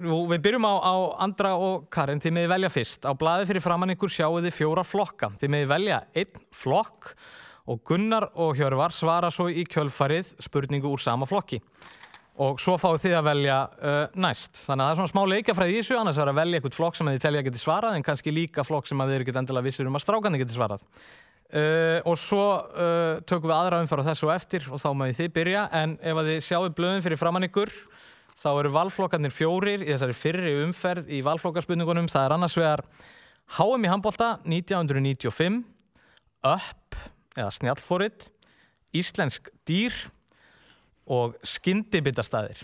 [0.00, 3.08] nú, við byrjum á, á Andra og Karin, þið meði velja fyrst.
[3.08, 5.32] Á blaði fyrir framann ykkur sjáu þið fjóra flokka.
[5.40, 7.14] Þið meði velja einn flokk
[7.70, 11.60] og Gunnar og Hjörvar svara svo í kjölfarið spurningu úr sama flokki.
[12.44, 14.58] Og svo fáið þið að velja uh, næst.
[14.64, 16.98] Þannig að það er svona smá leikafræði í þessu, annars er að velja eitthvað flokk
[16.98, 19.68] sem þið telja að geti svarað, en kannski líka flokk sem þið eru ekki endilega
[19.68, 20.82] vissir um að strákandi geti svarað.
[21.54, 25.34] Uh, og svo uh, tökum við aðra umfara þessu og eftir og þá maður þið
[25.36, 27.70] byrja en ef að þið sjáu blöðin fyrir framann ykkur
[28.40, 32.82] þá eru valflokkarnir fjórir í þessari fyrri umferð í valflokkarspurningunum það er annars vegar
[33.54, 35.60] HM í handbolta 1995
[36.44, 36.83] Up
[37.36, 38.28] eða Snjallfórit
[38.94, 39.94] Íslensk dýr
[41.10, 42.62] og skyndibitastæðir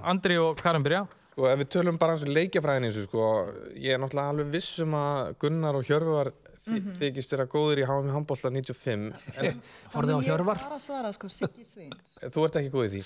[0.00, 1.02] Andri og Karin byrja.
[1.34, 3.24] Sko, ef við tölum bara eins og leikjafræðin eins og sko,
[3.76, 6.30] ég er náttúrulega alveg viss um að Gunnar og Hjörvar
[6.70, 9.06] mm þykist vera góðir í HM handbólta 95
[9.40, 9.60] en
[9.94, 10.58] Horfðu á Hjörvar.
[10.60, 13.02] Ég var að svara sko Siggi Sveins þú ert ekki góð í því.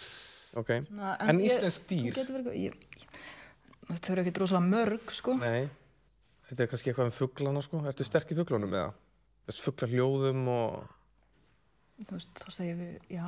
[0.58, 2.14] Ok, Svona, en ég- íslensk Þú dýr?
[2.18, 3.08] getur verið ég-
[3.88, 5.34] Það eru ekki drosalega mörg sko.
[5.38, 5.68] Nei,
[6.50, 8.92] þetta er kannski eitthvað um fugglana sko, ertu sterk í fugglunum eða?
[9.44, 10.84] Þess fugglar hljóðum og
[11.94, 13.24] Þú veist, þá segjum við, já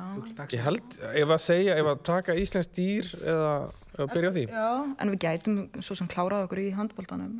[0.51, 3.51] ég held, ef að segja, ef að taka íslensk dýr eða,
[3.95, 4.65] eða byrja á því Já,
[4.99, 7.37] en við gætum svo sem klárað okkur í handbóltanum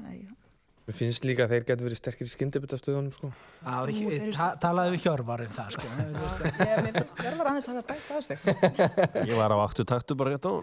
[0.88, 3.30] mér finnst líka að þeir getur verið sterkir í skyndibittastöðunum sko.
[4.38, 5.88] Ta talaði við Hjörvar um það sko.
[6.63, 10.16] Ég, mér finnst Hjörvar aðeins að það bæta á sig Ég var á áttu taktu
[10.16, 10.54] bara rétt á.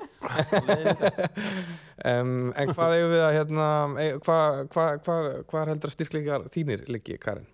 [2.08, 3.68] um, en hvað eigum við að hérna,
[4.00, 5.18] e- hvað hva, hva,
[5.52, 7.44] hva heldur að styrklingar þínir liggi, Karin?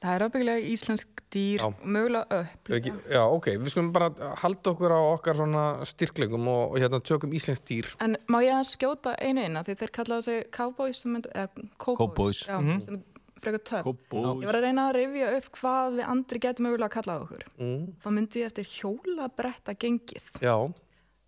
[0.00, 1.66] Það er ábyggilega íslensk dýr, Já.
[1.84, 4.08] mögulega upp Ekki, já, ok, við skulum bara
[4.40, 7.90] halda okkur á okkar svona styrklingum og, og hérna tökum íslensk dýr.
[8.00, 11.48] En má ég að skjóta einu eina því þeir kallaðu sig cowboys eða
[11.84, 12.40] cowboys.
[12.48, 12.84] Já, Mhm.
[12.86, 13.02] sem er
[13.40, 14.40] frekar Cowboys.
[14.42, 17.44] Ég var að reyna að rifja upp hvað við andri getum mögulega að kalla okkur
[17.60, 17.86] Mm.
[18.00, 20.72] þá myndi ég eftir hjólabretta gengið Já,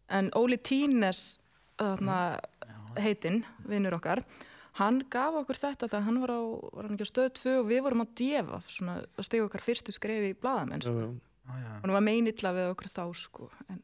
[0.08, 1.38] en Óli Tínes
[1.78, 2.38] þarna,
[2.96, 4.22] heitinn, vinnur okkar
[4.80, 6.40] hann gaf okkur þetta þegar hann var á,
[6.72, 9.64] var hann ekki á stöð 2 og við vorum að defa svona, að stiga okkar
[9.66, 10.92] fyrstu skrefi í blaðamenn sko.
[11.02, 11.08] já,
[11.52, 13.48] og hann var meinilla við okkur þá sko.
[13.68, 13.80] en,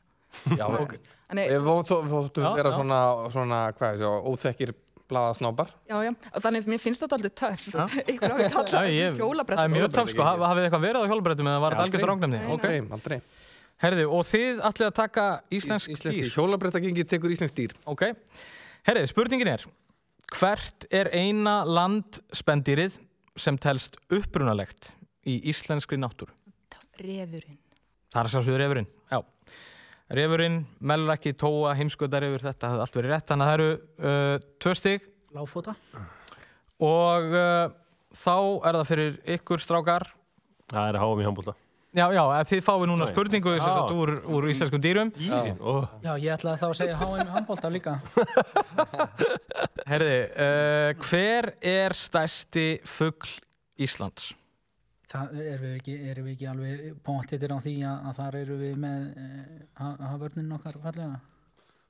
[0.57, 0.95] já, ok.
[1.29, 2.77] en, Við þó- þóttum Já, vera já.
[2.79, 3.01] svona,
[3.35, 4.73] svona, hvað það, óþekkir
[5.09, 5.71] blaðasnápar.
[5.89, 7.69] já, já, þannig að mér finnst þetta aldrei töff
[8.13, 11.49] ykkur hafi kallað hjólabretta Það er mjög töff sko, hafið þið eitthvað verið á hjólabrettum
[11.53, 12.41] eða var þetta algjört rángnemni?
[12.53, 13.19] Ok, Aldrei, aldrei.
[13.85, 15.27] herðu, og þið ætlið að taka
[15.59, 16.25] íslensk Íslensk dýr?
[16.29, 16.35] dýr.
[16.37, 17.73] Hjólabretta tekur íslensk dýr.
[17.89, 18.05] Ok,
[18.89, 19.65] herðu, spurningin er
[20.37, 22.99] Hvert er eina landspendýrið
[23.39, 24.93] sem telst upprunalegt
[25.29, 26.35] í íslenskri náttúru?
[26.99, 27.59] refurinn
[28.09, 29.19] Það er sjálfsögður refurinn, já.
[30.17, 33.27] Refurinn, mellrækki, tóa, heimskautarefur, þetta hefði allt verið rétt.
[33.29, 33.73] Þannig að það eru
[34.09, 35.75] uh, tvö stig Láfóta.
[36.89, 37.67] og uh,
[38.17, 40.09] þá er það fyrir ykkur strákar.
[40.73, 41.57] Það er háum í handbólta.
[41.99, 43.13] Já, já, ef þið fáið núna Nei.
[43.13, 45.13] spurningu sem sagt, úr, úr íslenskum dýrum.
[45.19, 45.59] Dýrin.
[45.59, 47.97] Ó, Já, ég ætlaði þá að segja HM handbólta líka.
[49.91, 53.33] Herði, uh, hver er stærsti fugl
[53.79, 54.33] Íslands?
[55.09, 58.57] það erum við ekki, erum við ekki alveg póntittir á því að, að þar eru
[58.61, 61.21] við með uh, haförnin okkar fallega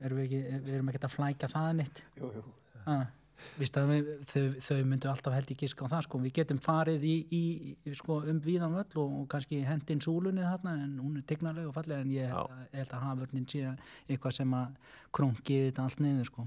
[0.07, 2.45] erum við ekki, við erum ekki að flækja það neitt jú, jú.
[2.87, 3.18] Ah, víst að
[3.59, 7.43] við, þau, þau myndu alltaf held ekki á það sko, við getum farið í, í,
[7.87, 11.71] í sko, um víðan völl og, og kannski hendin súlunni þarna en hún er tegnarlega
[11.71, 13.65] og fallega en ég held að, held að haförnin sé
[14.09, 16.47] eitthvað sem að krungi þetta allt niður sko.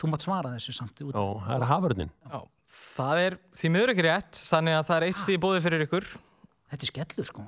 [0.00, 1.14] Þú mátt svara þessu samt út.
[1.14, 2.14] Já, það er haförnin.
[2.26, 2.40] Já,
[2.94, 6.08] það er því miður ekki rétt þannig að það er eitt stíð bóði fyrir ykkur.
[6.72, 7.46] Þetta er skellur sko.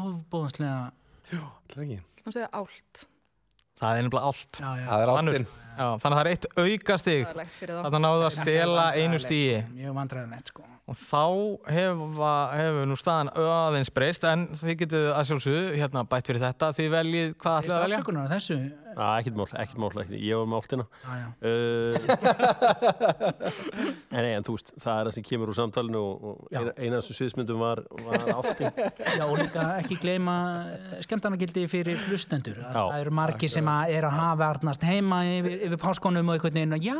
[0.00, 0.78] Ofbóðslega
[2.58, 3.06] ált.
[3.80, 4.86] Það er nefnilega allt já, já.
[4.90, 5.02] Það
[5.34, 5.46] er.
[5.70, 7.80] Já, þannig að það er eitt er fyrir þá.
[7.80, 11.24] Þannig að náðu að stela einu stígi mjög vandræðilegt sko og þá
[11.70, 16.72] hefa, hefur nú staðan aðeins breyst en þið getur að sjálfsögðu hérna bætt fyrir þetta.
[16.74, 17.98] Þið veljið hvað ætlið að velja?
[18.00, 18.56] afsökunar þessu?
[18.90, 20.16] Já, ekkert mál, ekkert mál, ekkert.
[20.18, 21.28] ég var með áltina já, já.
[21.46, 21.94] uh,
[24.10, 26.98] en, nei, en þú veist það er það sem kemur úr samtalinu og, og eina,
[26.98, 28.82] af þessum sviðsmyndum var, var áltin
[29.20, 30.36] já og líka ekki gleyma
[31.06, 32.58] skemmtarnagildi fyrir hlustendur.
[32.66, 36.58] Það eru margir sem að er að hafa arnast heima yfir, yfir páskonum og einhvern
[36.58, 36.98] veginn og já,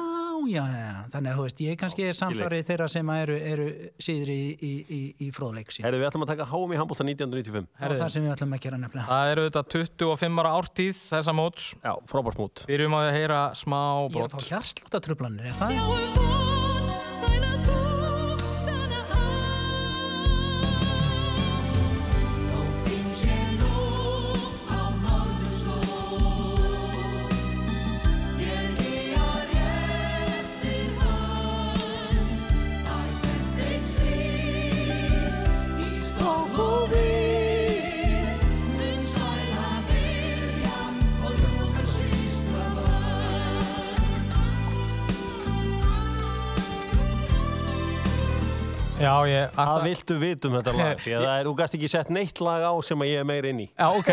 [0.48, 3.66] já, já, þannig að þú veist ég kannski er samsvarið þeirra sem að eru, eru
[4.06, 7.06] síður í, í, í, í fróðleik sín Herðu, við ætlum að taka háum í handbólta
[7.06, 9.06] 1995 og það sem við ætlum að gera nefnilega.
[9.10, 11.70] Það eru þetta 25 ára ártíð þessa móts.
[11.84, 12.64] Já, frábært mót.
[12.64, 16.29] Á því að heyra smá ég er að brot fá hjarslóta trublanir er það?
[49.28, 51.00] Ég ætla viltu vita um þetta lag?
[51.04, 53.28] Því að það er, þú gast ekki sett neitt lag á sem að ég er
[53.28, 53.66] meir inn í.
[53.74, 54.10] Já, ok.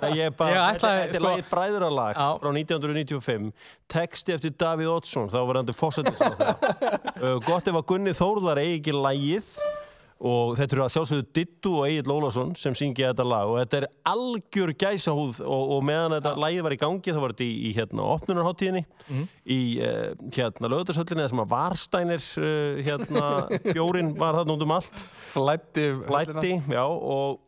[0.00, 2.28] Það ég er bara, Ég þetta, ætlaði, þetta er sko- lagið Bræðralag Já.
[2.40, 3.50] frá 1995
[3.90, 8.60] Texti eftir Davíð Oddsson, þá var hann til fósættis uh, Gott ef að Gunni Þórðar
[8.62, 9.52] eigi ekki lagið
[10.20, 13.48] og þetta eru að sjálfsögðu Dittu og Egil Lólasson sem syngja þetta lag.
[13.48, 17.34] Og þetta er algjör gæsahúð og, og meðan þetta lagið var í gangi þá var
[17.34, 18.84] þetta í, í hérna opnunarháttíðinni
[19.50, 23.24] í uh, hérna lögutarsöllinni þar sem að Varstænir uh, hérna
[23.70, 25.04] bjórin var þarna út um allt.
[25.32, 25.86] Flætti.
[26.04, 27.40] Flætti, já og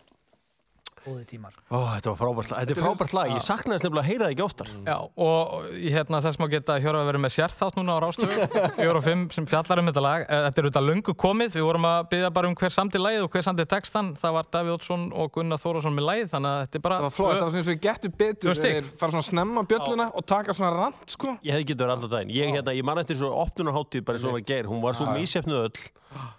[1.03, 1.55] Góði tímar.
[1.67, 4.27] Ó, þetta var frábært lag, þetta er frábært lag, ég saknaði þess nefnilega að heyra
[4.29, 4.69] það ekki oftar.
[4.87, 8.47] Já, og hérna þess má geta að Hjóra að vera með sérþátt núna á Rástöfu
[8.79, 10.23] 4 og 5 sem fjallar um þetta lag.
[10.29, 13.27] Eh, Þetta er auðvitað löngu komið, við vorum að byggja bara um hver samdi lagið
[13.27, 16.63] og hver samdi textan Það var Davíð Oddsson og Gunnar Þórásson með lagið Þannig að
[16.67, 18.55] þetta er bara Það var flott, það var svona eins og við getum betur Tvö
[18.59, 18.77] stig.
[18.79, 21.35] þeir fara svona snemma bjölluna og taka svona rand, sko.
[21.43, 24.27] Ég hefði getið verið alltaf daginn, ég, hérna, ég man eftir svo opnunarháttíð bara eins
[24.27, 25.83] og hún var geir, hún var svo mísefnuð öll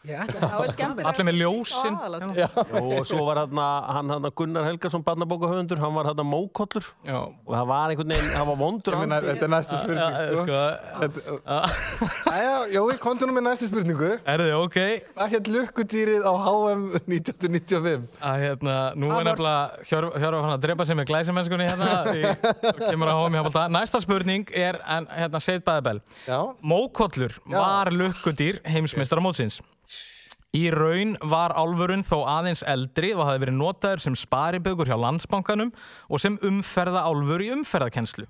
[0.03, 0.27] Er.
[1.07, 1.95] Allir með ljósin.
[2.36, 2.47] Já.
[2.75, 7.69] og svo var hann hann Gunnar Helgason barnabókahöfundur, hann var hérna mókollur Já, og það
[7.69, 9.19] var einhvern veginn, hann var vondur andi.
[9.29, 10.59] Þetta er næsta spurning, sko.
[12.27, 14.12] sko, Jói, komdu nú með næsta spurningu.
[14.27, 14.77] er þið ok?
[15.15, 18.05] Hvað hétt lukkudýrið á HM 1995?
[18.19, 21.89] Að hérna, nú er nefnilega Hjörvar hann að drepa sig með glæsimennskunni hérna
[22.91, 26.39] kemur að hómi hafalda Næsta spurning er, en, hérna, Seyd Bæðabell Já.
[26.59, 29.62] Mókollur var lukkudýr heimsmeistara mótsins.
[30.53, 35.71] Í raun var álfurinn þó aðeins eldri og hafði verið notaður sem sparibögur hjá landsbankanum
[36.05, 38.27] og sem umferða álfur í umferðakennslu.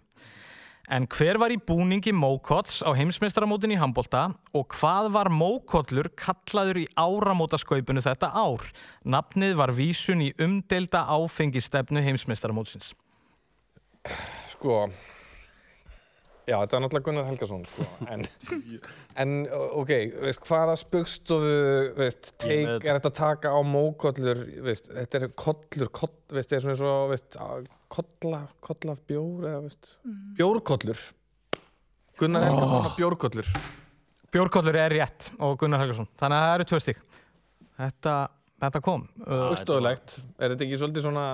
[0.91, 6.81] En hver var í búningi Mókolls á heimsmeistaramótin í handbolta og hvað var Mókollur kallaður
[6.81, 8.71] í áramótaskaupinu þetta ár?
[9.03, 12.91] Nafnið var vísun í umdelda áfengistefnu heimsmeistaramótsins.
[14.51, 14.86] Sko,
[16.47, 18.25] já, þetta var náttúrulega Gunnar Helgason, sko, en,
[19.23, 19.34] en
[19.79, 19.91] ok,
[20.25, 21.56] veist, hvaða spugstofu,
[21.97, 26.60] veist, teik er þetta að taka á mókollur, veist, þetta er kollur, koll, veist, þetta
[26.60, 27.39] er svona eins og, veist,
[27.93, 29.95] kolla, kolla af bjór, eða, veist,
[30.39, 31.08] bjórkollur.
[32.19, 33.49] Gunnar Helgason og bjórkollur.
[34.34, 36.08] Bjórkollur er rétt og Gunnar Helgason.
[36.21, 37.01] Þannig að það eru tvö stík.
[37.77, 38.13] Þetta,
[38.62, 39.08] þetta kom.
[39.23, 41.25] Spugstofulegt, er þetta ekki svolítið svona,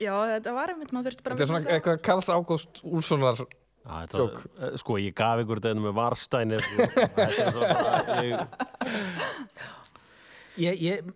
[0.00, 3.48] Já, þetta var einmitt, maður þurfti bara þetta er svona eitthvað Karls Ágúst þetta
[3.90, 6.62] var, eh, sko, ég gaf ykkur þetta með varstænir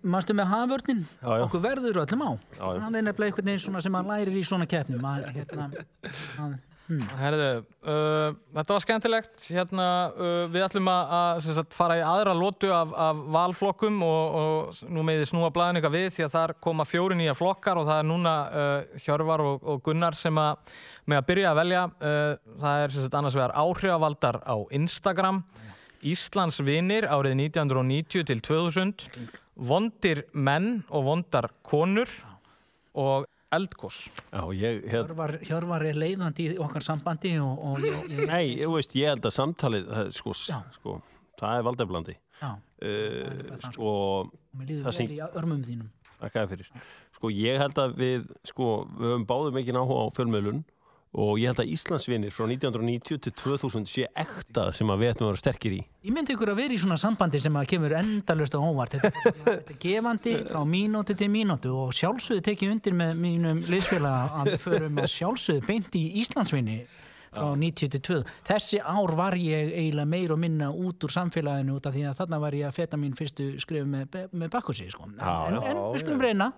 [0.02, 1.42] manstu með hafvörnin Já, já.
[1.44, 2.30] okkur verður öllum á.
[2.58, 5.04] Það er nefnilega einhvern veginn svona sem maður lærir í svona keppnum.
[5.10, 5.66] Að, hérna,
[6.40, 9.44] að, Herðu, uh, þetta var skemmtilegt.
[9.48, 14.82] Hérna, uh, við ætlum að, sagt, fara í aðra lótu af, af valflokkum og, og
[14.92, 17.88] nú með þið snúa blæðin eitthvað við því að þar koma fjóri nýja flokkar og
[17.88, 20.74] það er núna uh, Hjörvar og, og Gunnar sem að
[21.08, 21.86] með að byrja að velja.
[22.04, 25.40] Uh, það er sagt, annars vegar áhrifavaldar á Instagram,
[26.04, 29.08] Íslands vinir árið 1990 til 2000
[29.54, 32.10] vondir menn og vondar konur.
[32.94, 33.24] Og
[34.56, 38.72] ég, hér, Hjörvar, Hjörvar er leiðandi í okkar sambandi og, og ég, ég, nei, þú
[38.76, 40.34] veist, ég held að samtalið, það, sko,
[40.78, 40.96] sko,
[41.40, 42.16] það er valdeflandi.
[42.42, 42.52] já,
[42.84, 43.90] Uh, það, sko,
[44.58, 45.86] mér líður Það vel sem- í örmum þínum.
[47.16, 48.66] Sko, ég held að við, sko,
[48.98, 50.58] við höfum báðum ekki áhuga á fjölmiðlun
[51.14, 55.28] og ég held að Íslandsvinir frá 1990 til 2000 sé ekta sem að við ættum
[55.28, 55.80] að vera sterkir í.
[56.08, 58.96] Ég myndi ykkur að vera í svona sambandi sem að kemur endalust og óvart.
[58.98, 63.62] Þetta, er- þetta er gefandi frá mínúti til mínútu og sjálfsögðu tekið undir með mínum
[63.70, 66.78] liðsfélag að við förum að sjálfsögðu beint í Íslandsvinni
[67.34, 68.18] frá 90 til 2.
[68.46, 72.18] Þessi ár var ég eiginlega meir og minna út úr samfélaginu út af því að
[72.20, 74.86] þarna var ég að feta mín fyrstu skrif með, með bakkursi.
[74.94, 75.08] Sko.
[75.18, 76.52] En, en við skulum reyna.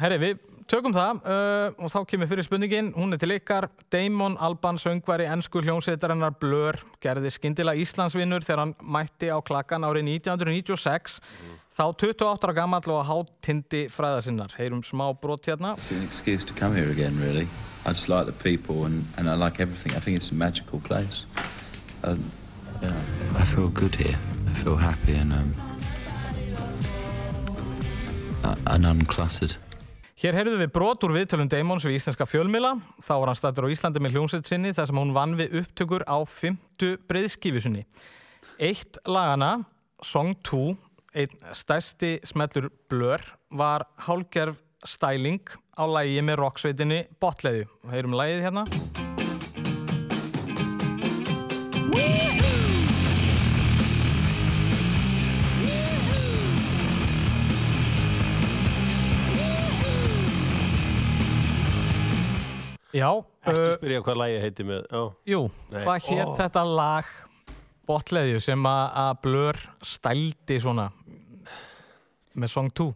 [0.00, 0.38] Herri, við
[0.70, 5.26] tökum það uh, og þá kemur fyrir spurningin, hún er til ykkar Damon Alban, söngvari,
[5.30, 11.18] ennsku hljómsveitarinnar Blur, gerði skyndilega Íslandsvinnur þegar hann mætti á klakkan árið 1996
[11.80, 16.54] þá 28 ára gamall og hátindi fræðasinnar heyrum smá brot hérna It's an excuse to
[16.54, 17.48] come here again, really.
[17.86, 19.96] I just like the people and, and I like everything.
[19.96, 21.24] I think it's a magical place.
[22.04, 22.30] Um,
[22.82, 23.02] you know,
[23.36, 24.18] I feel good here.
[24.48, 25.54] I feel happy and um,
[28.66, 29.56] and uncluttered.
[30.20, 32.74] Hér heyrðum við brot úr viðtölum Damons við íslenska fjölmila.
[33.00, 36.04] Þá var hann stættur á Íslandi með hljómsveit sinni þar sem hún vann við upptökur
[36.04, 37.86] á fymtu breyðskifusunni.
[38.60, 39.64] Eitt lagana,
[40.04, 40.76] Song 2,
[41.16, 45.40] einn stærsti smellur Blur, var hálgerf stæling
[45.72, 47.64] á lægi með rocksveitinni Botleðu.
[47.88, 48.68] Heyrum lægið hérna.
[62.90, 63.10] Já,
[63.46, 65.02] Ekki uh, spyrja hvað lægi heiti með, já.
[65.30, 65.82] jú, Nei.
[65.86, 66.32] hvað hétt Ó.
[66.40, 67.10] þetta lag
[67.90, 70.88] Botleðu sem að Blur stældi svona
[72.38, 72.90] með Song 2?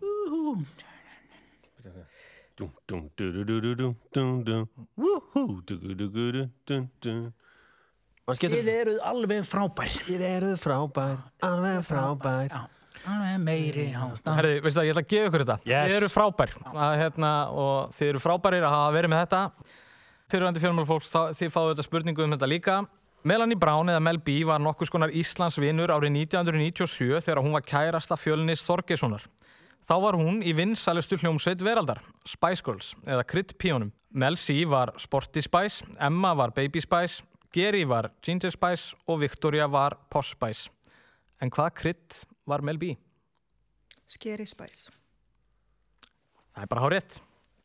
[2.54, 4.66] Dum, dum, du, du, du, du, dum, dum, dum.
[4.94, 7.24] Woohoo, du, du, du, du, du, dum, dum.
[8.24, 8.68] Mann Þið getur...
[8.72, 9.96] eruð alveg frábær.
[10.06, 12.54] Við erum frábær, alveg frábær.
[12.54, 12.60] Já,
[13.10, 13.88] alveg meiri.
[13.90, 15.56] Herði, veistu það, ég ætla að gefa ykkur þetta.
[15.66, 15.90] Yes.
[15.90, 19.42] Þið eru frábær að, hérna, og þið eru frábærir að hafa verið með þetta.
[20.34, 22.76] Fyrirvændi fjölmálfólks, þið fáðu þetta spurningu um þetta líka.
[23.22, 27.62] Melanie Brown eða Mel B var nokkus konar Íslands vinnur árið 1997 þegar hún var
[27.62, 29.22] kærasta fjölnis Þorgessonar.
[29.86, 33.92] Þá var hún í vinsælustu hljómsveit veraldar, Spice Girls eða Crit Píónum.
[34.10, 37.22] Mel C var Sporty Spice, Emma var Baby Spice,
[37.54, 40.66] Geri var Ginger Spice og Victoria var Posh Spice.
[41.38, 42.90] En hvað Crit var Mel B?
[44.10, 44.90] Scary Spice.
[46.58, 47.20] Það er bara hár rétt.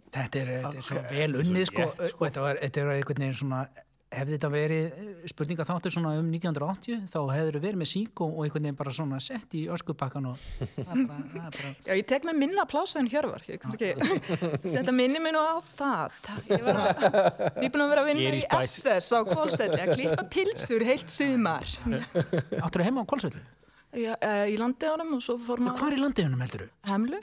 [0.09, 3.39] Þetta er, þetta er svo vel unnið sko, og þetta var, þetta var einhvern veginn
[3.43, 3.67] svona
[4.09, 4.85] hefði þetta verið
[5.29, 9.19] spurninga þáttur svona um 1980 þá hefur verið með sík og, einhvern veginn bara svona
[9.21, 13.09] sett í öskupakkan og er bara, er bara Já, ég tek með minna plása en
[13.11, 13.45] Hjörvar.
[13.45, 16.17] Ég kannski ekki, þetta minni mig nú á það.
[16.49, 17.05] Ég var að,
[17.51, 18.43] er búin að vera að vinna í.
[18.65, 21.69] SS á Kvolsvelli að klippa pilsur heilt sumar.
[22.65, 23.45] áttur heima á Kolsvelli
[23.97, 26.73] Já, eh, í landegunum og svo fór Hvar maður í landegunum heldur þú?
[26.89, 27.21] hemlu.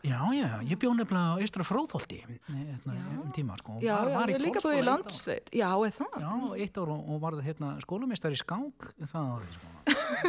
[0.00, 3.74] Já, já, ég bjó nefnilega á Eistra Fróðholti hérna, um tíma sko.
[3.84, 5.50] Já, Var- já, var í ég líka búið í landsveit.
[5.52, 6.14] Já, er það?
[6.24, 6.30] Já,
[6.64, 9.68] eitt ár og, og varði hérna skólumeistar í skák það árið sko.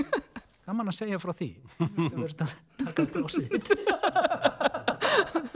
[0.67, 1.47] Gaman að segja frá því
[1.79, 2.51] Þetta verður að
[2.84, 3.71] taka blósið þitt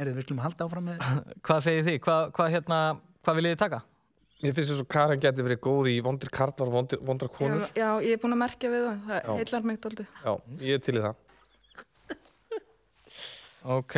[0.00, 1.02] Erðu, við skulum halda áfram með
[1.46, 1.98] Hvað segir þið?
[2.06, 2.78] Hvað, hvað, hérna,
[3.26, 3.80] hvað viljið þið taka?
[4.40, 7.36] Mér finnst þess að Karen geti verið góð í vondir karlar og vondir, vondrar Já,
[7.36, 7.66] konur.
[7.76, 9.02] já, ég er búin að merkja við það.
[9.10, 9.32] Það Já.
[9.42, 10.06] heillar mig dóldi.
[10.24, 10.32] Já,
[10.64, 11.18] ég er til í það.
[13.64, 13.96] Ok.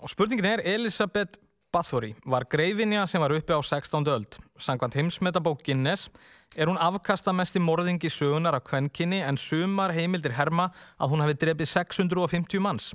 [0.00, 1.40] Og spurningin er, Elisabeth
[1.72, 4.06] Bathory var greifinja sem var uppi á 16.
[4.08, 4.38] öld.
[4.58, 6.08] Samkvæmt heimsmetabók Guinness
[6.56, 11.68] er hún afkastamesti morðingi sögunar af kvenkinni en sumar heimildir herma að hún hafi drepið
[11.68, 12.94] 650 manns.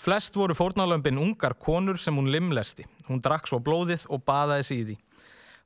[0.00, 2.86] Flest voru fórnarlömpin ungar konur sem hún limlesti.
[3.08, 4.98] Hún drakk svo blóðið og baðaði sig í því.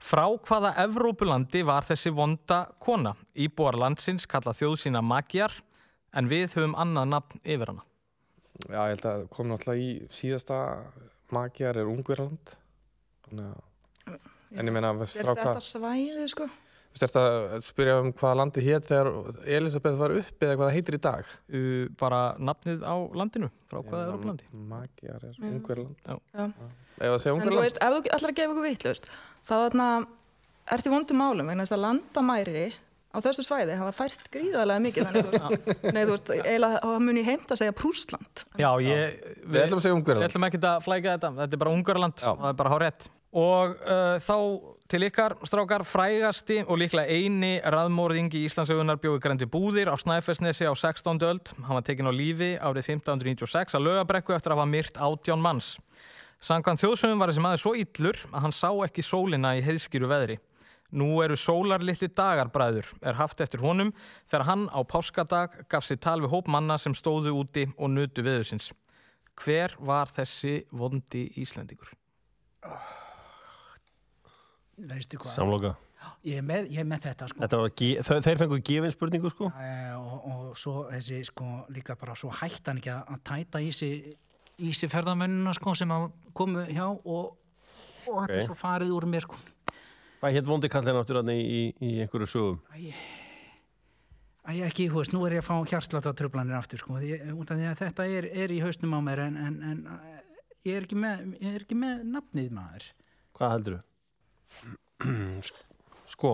[0.03, 3.15] Frá hvaða Evrópulandi var þessi vonda kona?
[3.39, 5.55] Íbúar landsins kalla þjóð sína magjar
[6.13, 7.87] en við höfum annað nafn yfir hana.
[8.71, 10.59] Já, ég held að kom náttúrulega í síðasta
[11.35, 12.53] magjar er Ungverland.
[13.27, 14.21] Þannig að,
[14.55, 16.47] en ég meina, Er þetta hvað, svæði, sko?
[16.95, 19.09] þú veist að spyrja um hvaða landi hétt þegar
[19.57, 21.33] Elisabeth var uppi eða hvað það heitir í dag?
[21.51, 25.97] uh, bara nafnið á landinu frá hvaða Európlandi Magjar er Ungverland.
[26.07, 26.15] Já.
[26.39, 26.45] Já.
[27.01, 27.65] Ef að segja En þú Ungverland?
[27.67, 29.11] veist, ef þú ætlar að gefa ykkur vittlust,
[29.43, 29.89] þá þarna
[30.77, 32.65] ertu í vondum málum, vegna þess að landamæri
[33.15, 36.31] á þessu svæði hafa fært gríðarlega mikið, þannig þú veist, nei, þú veist,
[36.83, 38.45] þá mun ég heimt að segja Prúsland.
[38.59, 40.29] Já, ég, Við ætlum að segja við Ungverland.
[40.29, 42.33] ætlum ekki að flækja þetta þetta er bara Ungarland, Já.
[42.35, 44.37] það er bara hár rétt og uh, þá
[44.87, 50.69] til ykkar, strákar, frægasti og líklega eini raðmórðingi í Íslandsögunar bjóði grendi búðir á Snæfellsnesi
[50.71, 51.19] á 16.
[51.27, 51.51] öld.
[51.65, 55.73] Hann var tekinn á lífi árið 1596 að lögabrekku eftir að hafa myrt átján manns.
[56.45, 60.39] Samkvæmt þjóðsögum var þessi maður svo illur að hann sá ekki sólina í heiðskýru veðri.
[60.95, 63.91] Nú eru sólarlitli dagarbræður er haft eftir honum
[64.31, 68.23] þegar hann á páskadag gaf sér tal við hóp manna sem stóðu úti og nutu
[68.23, 68.71] veðursins.
[69.43, 71.91] Hver var þessi vondi Íslendingur?
[74.89, 75.73] veistu hvað Samloka.
[76.27, 79.51] ég er með, ég er með þetta sko Þetta þeir fengu gefin spurningu sko.
[79.61, 83.63] Eh, og, og svo þessi sko líka bara svo hægt hann ekki að að tæta
[83.63, 84.13] í sig
[84.63, 87.35] í sig ferðamennina sko sem að komu hjá og,
[88.07, 88.35] og þetta Ok.
[88.39, 89.39] er svo farið úr mér sko
[90.25, 92.57] Hvað hétt vondi kallin áttur hann í, í, í einhverju sögum?
[92.81, 92.97] Æ,
[94.65, 97.67] ekki, þú veist, nú er ég að fá hjartláta tröflanir aftur sko því, af því
[97.69, 100.25] að þetta er, er í hausnum á mér en, en, en eh,
[100.71, 102.85] ég er ekki með ég er ekki með nafnið maður
[103.37, 103.77] Hvað heldur
[106.15, 106.33] Sko,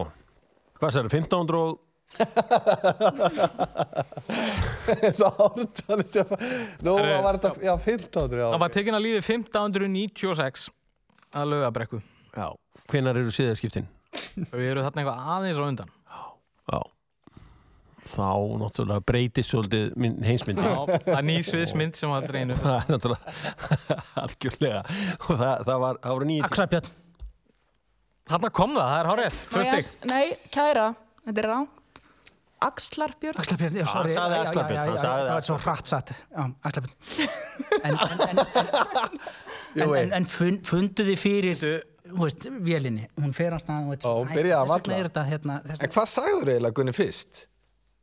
[0.78, 1.74] hvað sér, 1500 og
[5.18, 8.46] Svo ártal Nú Herru, var þetta, já, 1500 já.
[8.54, 10.70] Hann var tekinn á lífi 1596
[11.34, 11.98] að lögabrekku.
[12.30, 12.54] Já,
[12.92, 13.88] hvenar eru síðaskiptin?
[14.50, 15.92] Við eru þarna eitthvað aðeins á undan.
[16.70, 16.80] Já
[18.10, 22.56] Þá náttúrulega breytist svolítið minn heimsmyndi Já, það er ný sviðsmynd sem var dreinu.
[22.64, 23.34] Það er náttúrulega
[24.24, 26.88] algjörlega og það, það var, það voru nýjum Axlabjörn
[28.30, 29.38] Þarna kom það, það er hárétt.
[29.50, 30.08] Tvö Nei, stygg.
[30.10, 30.24] Nei,
[30.54, 30.86] kæra,
[31.26, 32.00] þetta er ránt.
[32.60, 33.40] Axlarbjörn.
[33.40, 35.56] Axlabjörn, já, sorry hann sagði Já, já, Axlar-Björn, já, hann já, sagði Það var svo
[35.56, 35.64] Axlar-Björn.
[35.66, 36.94] hratt satt Já, Axlabjörn
[37.86, 38.38] En, en, en,
[39.80, 41.62] en, en, en fun, fundu þið fyrir
[42.14, 44.98] þú veist, vélinni, hún fer að stað Ó, byrjaði að Þess vegna valla.
[44.98, 47.46] er þetta hérna, En hvað sagður eiginlega Gunni fyrst?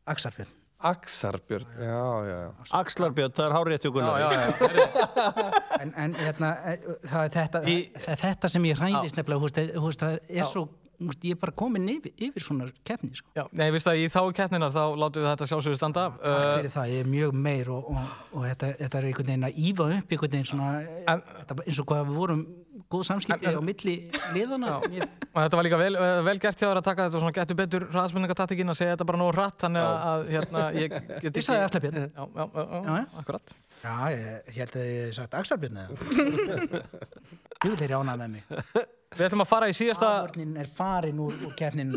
[0.08, 0.54] Axarbjörn
[0.88, 2.50] Axarbjörn, já, já, já.
[2.78, 3.56] Axlarbjörn, það er
[3.90, 5.08] Já, Gunnar já, já.
[5.82, 9.40] en, en hérna, eh, það er þetta, Í- það er þetta sem ég hræðist nefnilega,
[9.42, 10.64] þú veist, það- þú veist, það er svo
[10.98, 13.28] þú veist, ég er bara komin yfir, yfir svona keppni sko.
[13.38, 13.44] já.
[13.58, 16.06] Nei, viðst að í þá keppninar þá látum við þetta sjálfsögur standa.
[16.14, 19.28] Takk Uh, fyrir það, ég er mjög meir og, og, og þetta, þetta er einhvern
[19.32, 20.72] veginn að ífa upp einhvern veginn svona,
[21.14, 22.46] En- þetta, eins og hvað við vorum
[22.92, 23.94] góð samskipti á milli
[24.36, 27.22] liðana ég, og þetta var líka vel, uh, vel gert hjá þér að taka þetta
[27.24, 30.96] svona getur betur hraðspurningataktikinn að segja þetta bara nóg hratt þannig að, að hérna, ég
[31.26, 33.56] get ég sagði Axlarbjörn Já, já, já, já, akkurat.
[33.84, 36.84] Já, ég held að ég sagt Axlarbjörn eða?
[37.66, 38.56] Jú, þeir eru ánað með mig.
[39.18, 41.96] Við ætlum að fara í síðasta, Afvörnin er farin úr, úr keppnin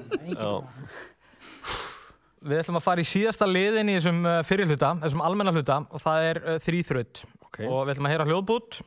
[2.41, 6.01] við ætlum að fara í síðasta liðin í þessum uh, fyrirhluta, þessum almenna hluta og
[6.01, 7.59] það er uh, þrýþraut Ok.
[7.67, 8.79] og við ætlum að heyra hljóðbút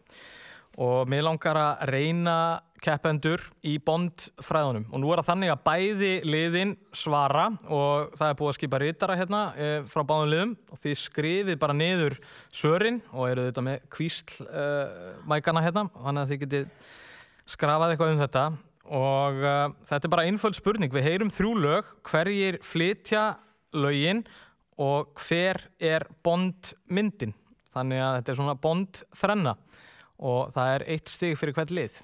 [0.81, 2.37] og mér langar að reyna
[2.83, 4.89] keppendur í bondfræðunum.
[4.91, 8.81] Og nú er það þannig að bæði liðin svara og það er búið að skipa
[8.81, 10.53] rítara hérna eh, frá báðum liðum.
[10.73, 12.17] Og þið skrifið bara niður
[12.51, 15.85] svörin og eru þetta með kvísl uh, mækana hérna.
[15.95, 16.89] Þannig að þið getið
[17.55, 18.45] skrafað eitthvað um þetta.
[18.93, 20.93] Og uh, þetta er bara einföld spurning.
[20.93, 23.29] Við heyrum þrjú lög, hverjir flytja
[23.77, 24.25] lögin
[24.81, 27.37] og hver er bondmyndin?
[27.73, 29.55] Þannig að þetta er svona bondþrenna
[30.23, 31.99] og það er eitt stig fyrir hvert lið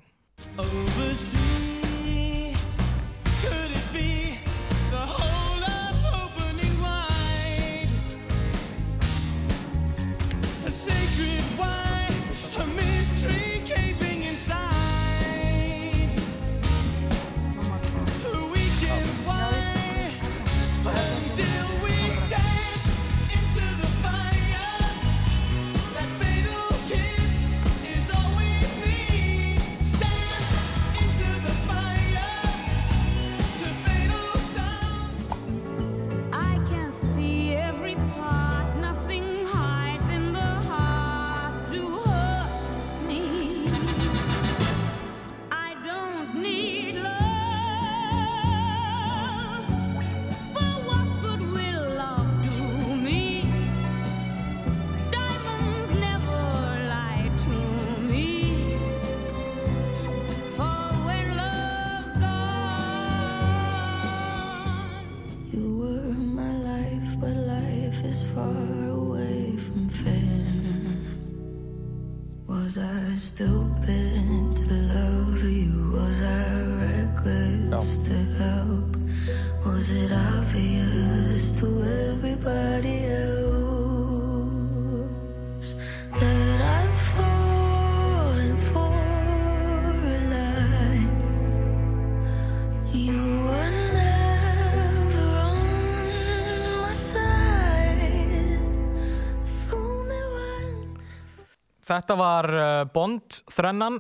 [102.00, 104.00] Þetta var uh, Bond þrennan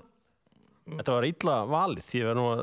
[0.90, 2.62] Þetta var illa valið, ég verð nú að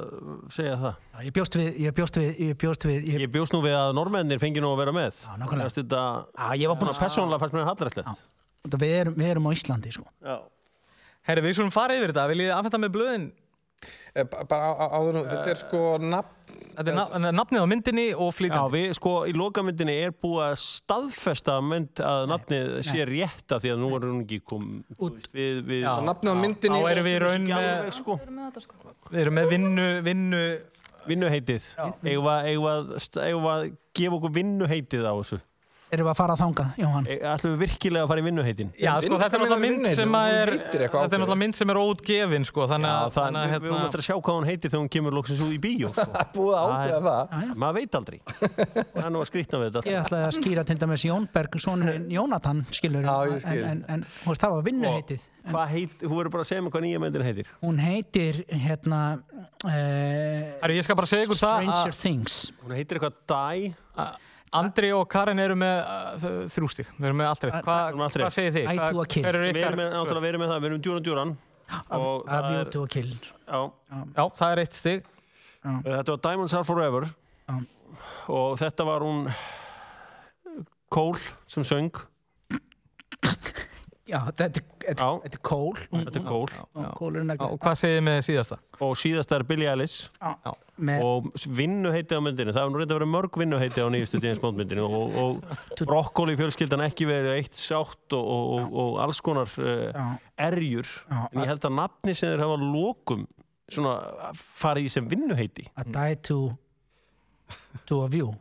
[0.50, 0.94] segja það.
[1.14, 3.76] Já, ég bjóst við, ég bjóst við, ég bjóst við, ég, Ég bjóst nú við
[3.78, 5.20] að normennir fengi nú að vera með.
[5.22, 5.74] Já, nákvæmlega.
[5.76, 6.00] Þetta,
[6.34, 8.24] Já, ég var búinn svona að- persónulega fannst mér hallærislegt.
[8.66, 10.04] þetta- við, erum, við erum á Íslandi, sko.
[10.26, 10.36] Já.
[11.30, 13.28] Herri, við skulum fara yfir þetta, viljið þið afhenda með blöðin?
[14.16, 16.32] Eh, ba- Bara á- á- áður, þetta er sko nafn
[16.76, 18.72] Þetta er na nafnið á myndinni og Já, flytjandi.
[18.72, 23.72] við sko í lokamyndinni er búið að staðfesta mynd að nafnið sé rétt af því
[23.74, 25.28] að nú er hún ekki kom Út.
[25.32, 25.92] við, við Já.
[26.08, 28.18] Nafnið á myndinni Þá erum við í raun með, alveg, sko.
[29.10, 30.42] við erum með vinnu, vinnu,
[32.02, 35.40] við að- eigum að- eigum við að gefa okkur vinnuheitið á þessu
[35.86, 37.04] Erum við að fara þangað, Jóhann?
[37.06, 40.16] E- ætlum við virkilega að fara í vinnuheitin já sko þetta er náttúrulega mynd sem
[40.18, 44.08] að er, er er óutgefin sko, þannig að, þannig að við vorum hérna, eftir að
[44.08, 46.06] sjá hvað hún heitir þegar hún kemur loksins út í bíó sko.
[46.36, 50.02] búið að ákveða það maður veit aldrei það er nú að skrýtna við þetta Ég
[50.02, 53.62] ætlaði að skýra til dæmis Jón Berg, sonurinn Jónatan, skilur, en, skil.
[53.70, 55.30] en, en þú veist, það var vinnuheitið.
[55.46, 59.00] Hvað heit, þú verður bara að segja mér hvað nýja myndin heitir hún heitir, hérna,
[59.62, 62.40] uh, Herri, ég skal bara segja ykkur það Stranger að Things.
[62.64, 64.16] hún heitir eitthvað Die
[64.52, 67.56] Andri og Karin eru með uh, þ- þrjú stig, við erum með allt rétt.
[67.66, 68.66] Hva, Við erum hvað segir þið?
[68.70, 69.22] I Hva, do a kill.
[69.26, 71.36] við erum með, náttúrulega verið með það, við erum djúran djúran
[72.60, 73.10] er, to a Kill.
[73.50, 73.60] já,
[74.14, 75.04] Já, það er eitt stig.
[75.66, 77.08] þetta var Diamonds Are Forever
[77.48, 77.56] Já.
[78.28, 79.26] og þetta var hún
[80.94, 81.18] Cole
[81.50, 81.90] sem söng
[84.06, 85.86] Já, þetta, er- þetta, er Cole.
[85.92, 86.26] þetta er
[86.76, 88.58] Og Cole er nefnilega og hvað segir þið með síðasta?
[88.86, 89.70] og síðast er Billie
[90.76, 94.20] með og vinnuheiti á myndinu það hefur nú reynda að vera mörg vinnuheiti á nýjustu
[94.20, 99.00] James Bond myndinu og, og brokkoli fjölskyldan ekki verið eitt sátt og, og, og, og
[99.06, 100.04] alls konar uh, Já.
[100.50, 100.92] erjur.
[101.32, 103.24] En ég held að nafni sem þeir hafa lokum
[103.72, 103.96] svona
[104.36, 105.66] farið í sem vinnuheiti.
[105.80, 106.40] A Die to,
[107.88, 108.34] to a View.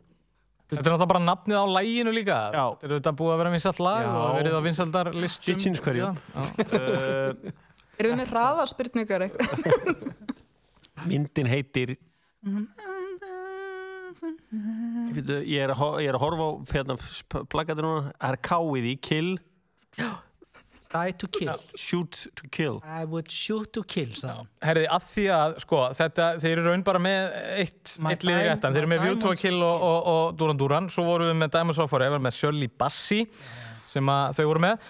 [0.66, 2.36] Þetta er náttúrulega bara nafnið á læginu líka.
[2.50, 2.64] Já.
[2.80, 4.10] Þetta er þetta búið að vera vinsalt lag Já.
[4.18, 5.44] og verið á vinsaldar listum.
[5.46, 6.08] Stitchins hverju.
[6.10, 6.10] Já.
[6.66, 7.52] uh,
[7.96, 10.10] Erum við með hraðaspurningar eitthvað?
[11.10, 11.94] myndin heitir
[15.46, 16.96] ég er að, ho- ég er að horfa á hérna,
[17.52, 19.30] plakatir núna það er káið í kill
[20.96, 21.62] Die to Kill.
[21.76, 24.46] shoot to kill I would shoot to kill, sagði.
[24.64, 28.38] Herði, að því að, sko, þetta, þeir eru raun bara með eitt, My eitt liði
[28.40, 28.76] Diamond- réttan.
[28.78, 30.90] Þeir eru með View to a Diamonds Kill og, og, og Duran Duran.
[30.92, 33.26] Svo vorum við með Diamonds Are Forever með Shirley Bassey,
[33.92, 34.86] sem að þau voru með.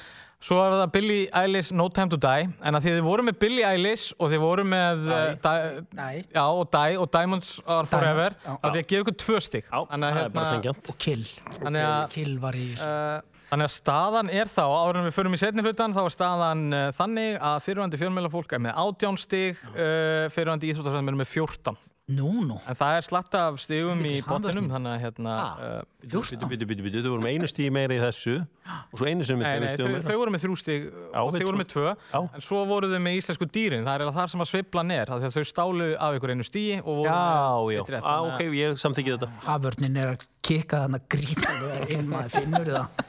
[0.47, 2.45] Svo var það Billie Eilish No Time to Die.
[2.69, 5.85] En að því að þið voru með Billie Eilish og þið voru með uh, Di-
[5.97, 6.19] Die.
[6.37, 8.53] já, og Die og Diamonds Are Forever, já.
[8.53, 9.71] þá ætla ég að gefa ykkur tvö stygg.
[9.73, 11.25] Já, það er bara sengjant Og Kill.
[11.57, 12.67] Þannig að, Kill var í...
[12.77, 13.17] uh,
[13.51, 16.65] þannig að staðan er þá, áður en við förum í setni hlutan, þá er staðan
[16.75, 21.31] uh, þannig að fyrirvændi fjölmjöla fólk er með 18 stig, uh, fyrirvændi íþróttafræðum er með
[21.35, 21.77] 14.
[22.07, 22.55] Nú, nú.
[22.71, 24.69] En það er slatta af stigum í handvörpin.
[24.71, 25.31] þannig að hérna...
[25.43, 25.63] Ah.
[25.83, 29.01] Uh, Bitu, bitu, bitu, bitu, bitu, þau voru með einu stíð meira í þessu og
[29.01, 31.59] svo einu sem með tveinu þau, meira þau voru með þrjú stig og þau voru
[31.59, 34.95] með tvö, en svo voru þau með íslensku dýrin, það er þar sem að sveiflan
[34.95, 38.31] er, af því að þau stálu af ykkur einu stíi og voru Já, já, að-
[38.31, 43.07] ok, ég samþykki þetta Haförnin er að kikka þannig gríðarlega inn maður finnur það.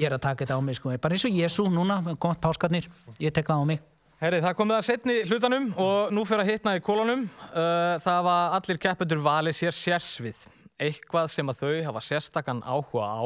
[0.00, 0.92] Ég er að taka þetta á mig, sko.
[0.96, 2.86] Bara eins og Jésu núna, komast páskarnir.
[3.20, 3.82] Ég tek það á mig.
[4.20, 7.26] Herri, það komið að setni hlutanum og nú fyrir að hitna í kólunum.
[7.50, 10.40] Uh, það var allir keppendur valið sér sérsvið.
[10.80, 13.20] Eitthvað sem að þau hafa sérstakann áhuga á.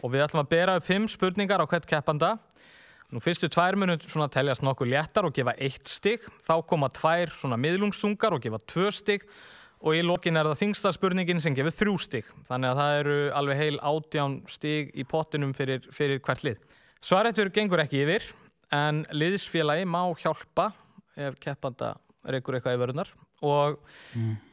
[0.00, 2.34] Og við ætlum að bera upp fimm spurningar á hvert keppanda.
[3.12, 6.24] Nú fyrstu tvær munum svona teljast nokkuð léttar og gefa eitt stig.
[6.48, 9.28] Þá koma tvær svona miðlungstungar og gefa tvö stig.
[9.84, 12.28] Og í lokin er það þingsta spurningin sem gefur þrjú stig.
[12.48, 16.62] Þannig að það eru alveg heil átján stig í pottinum fyrir, fyrir hvert lið.
[17.04, 18.24] Svarettur gengur ekki yfir,
[18.72, 20.70] en liðsfélagi má hjálpa
[21.20, 21.92] ef keppanda
[22.24, 23.12] reykur eitthvað í vörunar.
[23.44, 23.76] Og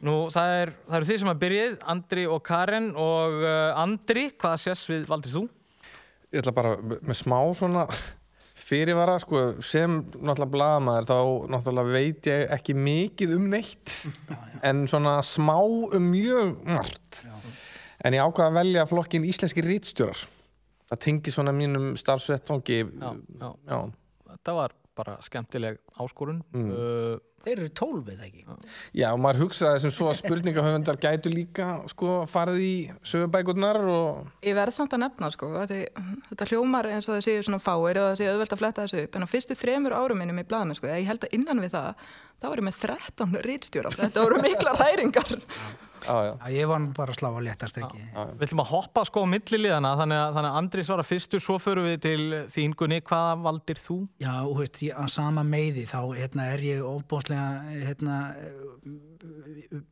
[0.04, 4.28] nú það, er, það eru þið sem að byrjið, Andri og Karen og uh, Andri,
[4.36, 5.46] hvaða sess við valdir þú?
[6.32, 7.86] Ég ætla bara með með smá svona
[8.72, 11.18] fyrirvara, sko, sem náttúrulega blaðamaður, þá
[11.56, 13.96] náttúrulega veit ég ekki mikið um neitt
[14.68, 17.26] en svona smá um mjög margt.
[18.02, 20.22] En ég ákvaða að velja flokkin íslenski rítstjórar
[20.92, 23.50] það tengi svona mínum starfsvettfangi Já, já.
[23.70, 23.78] já.
[24.32, 26.42] Þetta var bara skemmtileg áskorun.
[26.56, 26.72] Mm.
[26.72, 28.44] Uh, Þeir eru tólfið, ekki?
[28.94, 32.74] Já, og maður hugsaði sem svo að spurningahöfundar gætu líka sko farið í
[33.08, 35.80] sögubækurnar og Ég verð samt að nefna sko, að því,
[36.30, 39.06] þetta hljómar eins og það séu svona fáir og það séu auðvelt að fletta þessu
[39.08, 41.74] upp, en á fyrstu þremur árum minnum í blaðamenn sko, ég held að innan við
[41.80, 42.06] það,
[42.46, 45.40] var ég með 13 rítstjóra, þetta voru mikla hræringar.
[46.06, 48.02] Já, ég var nú bara að slá að léttast ekki.
[48.40, 51.58] við ætlum að hoppa sko á milliliðana, þannig að, þannig að Andri svara fyrstur, svo
[51.62, 52.24] förum við til
[52.56, 53.98] þín Gunni, hvaða valdir þú?
[54.24, 58.20] Já, og veist, ég, að sama meiði þá hérna, er ég ofbóðslega hérna,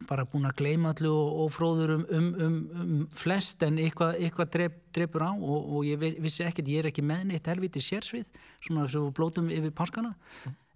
[0.09, 4.15] bara búin að gleyma allu og, og fróður um, um, um, um flest en eitthvað,
[4.25, 7.49] eitthvað drep, drepur á og, og ég vi- vissi ekkert, ég er ekki með neitt
[7.51, 8.25] helviti sérsvið,
[8.65, 10.15] svona svo blótum yfir páskana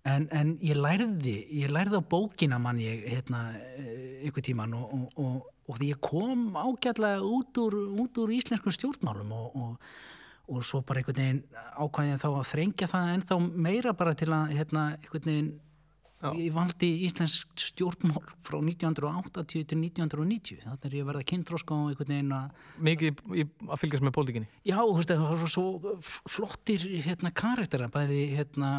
[0.10, 4.94] en, en ég lærði ég lærði á bókina mann ég hérna eh, ykkur tíman og,
[4.96, 9.54] og, og, og því ég kom ágætlega út úr, út úr íslenskum stjórnmálum og,
[10.68, 11.44] svo bara einhvern veginn
[11.80, 13.38] ákvæðin þá að þrengja það ennþá
[13.68, 15.54] meira bara til að hérna einhvern veginn
[16.40, 21.92] ég valdi íslensk stjórnmál frá 1980 til 1990 þannig er ég að verða kynntróska og
[21.92, 24.50] einhvern veginn að Mikið í, að fylgjast með pólitíkinni.
[24.68, 25.96] Já, þú veist, það var svo
[26.32, 28.72] flottir hérna karaktera, bæði hérna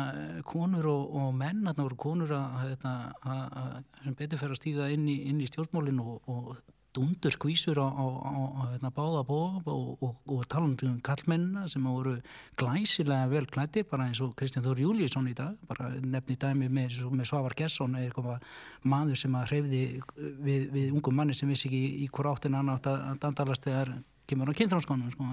[0.48, 3.74] konur og, og menn, þarna voru konur að, hérna, að, að
[4.04, 6.54] sem betur fer að stíga inn í, inn í stjórnmálin og, og
[6.94, 11.66] dundur skvísur á, á, á, á hérna, báða bóð og, og, og talandi um kallmennina
[11.70, 12.16] sem voru
[12.60, 17.00] glæsilega vel klættir, bara eins og Kristján Þór Júlíusson í dag, bara nefni dæmi með,
[17.10, 18.42] með Svavar Gesson er eitthvað
[18.86, 19.84] maður sem að hreyfði
[20.16, 23.66] við, við ungum manni sem vissi ekki í, í hver áttin hann átt að dandalast
[23.66, 23.96] þegar
[24.30, 25.26] kemur á kynþrónskónum sko,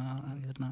[0.45, 0.69] hérna,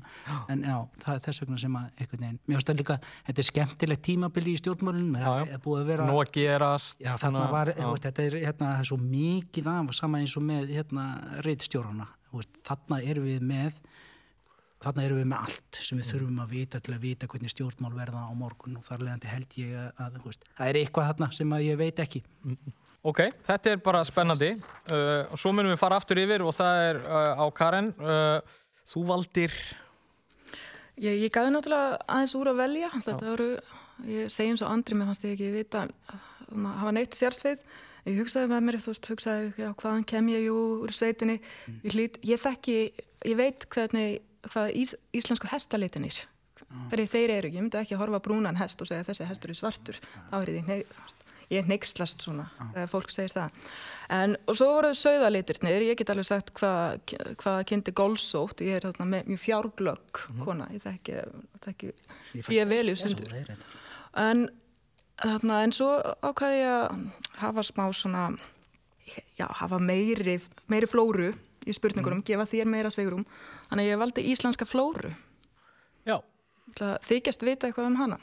[0.51, 2.97] en já, það er þess vegna sem að einhvern veginn, mér finnst það líka
[3.29, 6.99] þetta er skemmtilegt tímabili í stjórnmálunum það er búið að vera Nó að gerast.
[6.99, 11.07] Já, svona- var, veist, þetta er hérna, svo mikið af, sama eins og með hérna,
[11.47, 13.79] reitstjórana, veist, þarna erum við með
[14.79, 17.95] þarna erum við með allt sem við þurfum að vita til að vita hvernig stjórnmál
[17.97, 21.55] verða á morgun og þar leðandi held ég að, veist, það er eitthvað þarna sem
[21.65, 22.21] ég veit ekki
[22.99, 24.53] Ok, þetta er bara spennandi.
[24.91, 27.93] Uh, og svo munum við fara aftur yfir og það er uh, á Karen.
[27.95, 28.57] Uh,
[28.89, 29.55] þú valdir
[30.99, 33.45] Ég, ég gæði náttúrulega aðeins úr að velja, þetta voru,
[34.09, 37.61] ég segi eins og andri, mér fannst ég ekki vita, að hafa neitt sérsvið.
[38.09, 41.37] Ég hugsaði með mér, þú veist, hugsaði, já, hvaðan kem ég úr sveitinni,
[41.85, 42.75] ég hlýt, ég þekki,
[43.31, 44.19] ég veit hvernig,
[44.49, 46.19] hvað ís, íslensku hestalitinir,
[46.89, 49.59] hvernig þeir eru, ég myndi ekki að horfa brúnan hest og segja þessi hestur er
[49.59, 53.57] svartur, þá er ég veist, ég neykslast svona þegar fólk segir það.
[54.13, 58.87] En, og svo voru sögðalitirnir, ég get alveg sagt hvað hva kynnti gólsótt, ég er
[58.87, 61.17] þarna með mjög fjárglögg kona, ég þekki,
[61.65, 61.91] þekki
[62.53, 63.35] ég er vel í sundur.
[64.19, 64.47] En,
[65.21, 65.91] þarna, en svo
[66.21, 67.03] ákvaði ég að
[67.41, 68.25] hafa smá svona,
[69.37, 70.39] já, hafa meiri,
[70.69, 71.31] meiri flóru
[71.65, 73.25] í spurningunum, gefa þér meira sveigurum.
[73.69, 75.13] Þannig að ég valdi íslenska flóru.
[76.07, 76.19] Já.
[76.77, 78.17] Þykjast vita eitthvað um hana.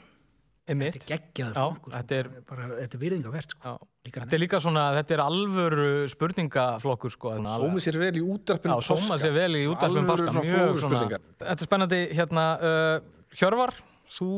[0.67, 0.97] Einmitt.
[0.97, 1.97] Þetta er geggjaður Já, flokkur, sko.
[1.97, 3.73] þetta er, bara, þetta er virðingavert sko.
[4.07, 7.33] þetta er líka svona, þetta er alvöru spurningaflokkur sko.
[7.39, 10.33] Sóma sér vel í útarpinu Já, sóma sér vel í útarpinu Alvöru páska.
[10.33, 11.25] svona Mjög svona, flóruspurningar.
[11.39, 13.73] þetta er spennandi, hérna, uh, Hjörvar,
[14.11, 14.29] þú,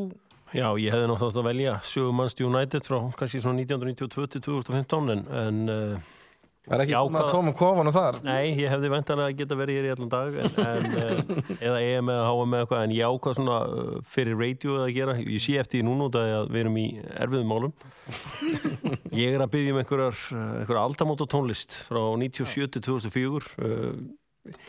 [0.49, 5.11] Já, ég hefði náttúrulega átt að velja Sjögumannst United frá kannski svona 1992 til 2015
[5.13, 6.07] en, en uh,
[6.69, 8.17] Það er ekki komið að tóma kofan og þar?
[8.21, 12.11] Nei, ég hefði ventanlega geta verið hér í allan dag en, en, uh, eða EM
[12.13, 15.55] eða HM eða eitthvað en ég ákvað svona uh, fyrir radio að gera, ég sé
[15.57, 16.85] eftir því núna út að við erum í
[17.25, 17.73] erfiðum málum.
[19.17, 24.61] Ég er að byggja um einhverjar uh, einhverjar aldamóta tónlist frá 97 til 2004 uh,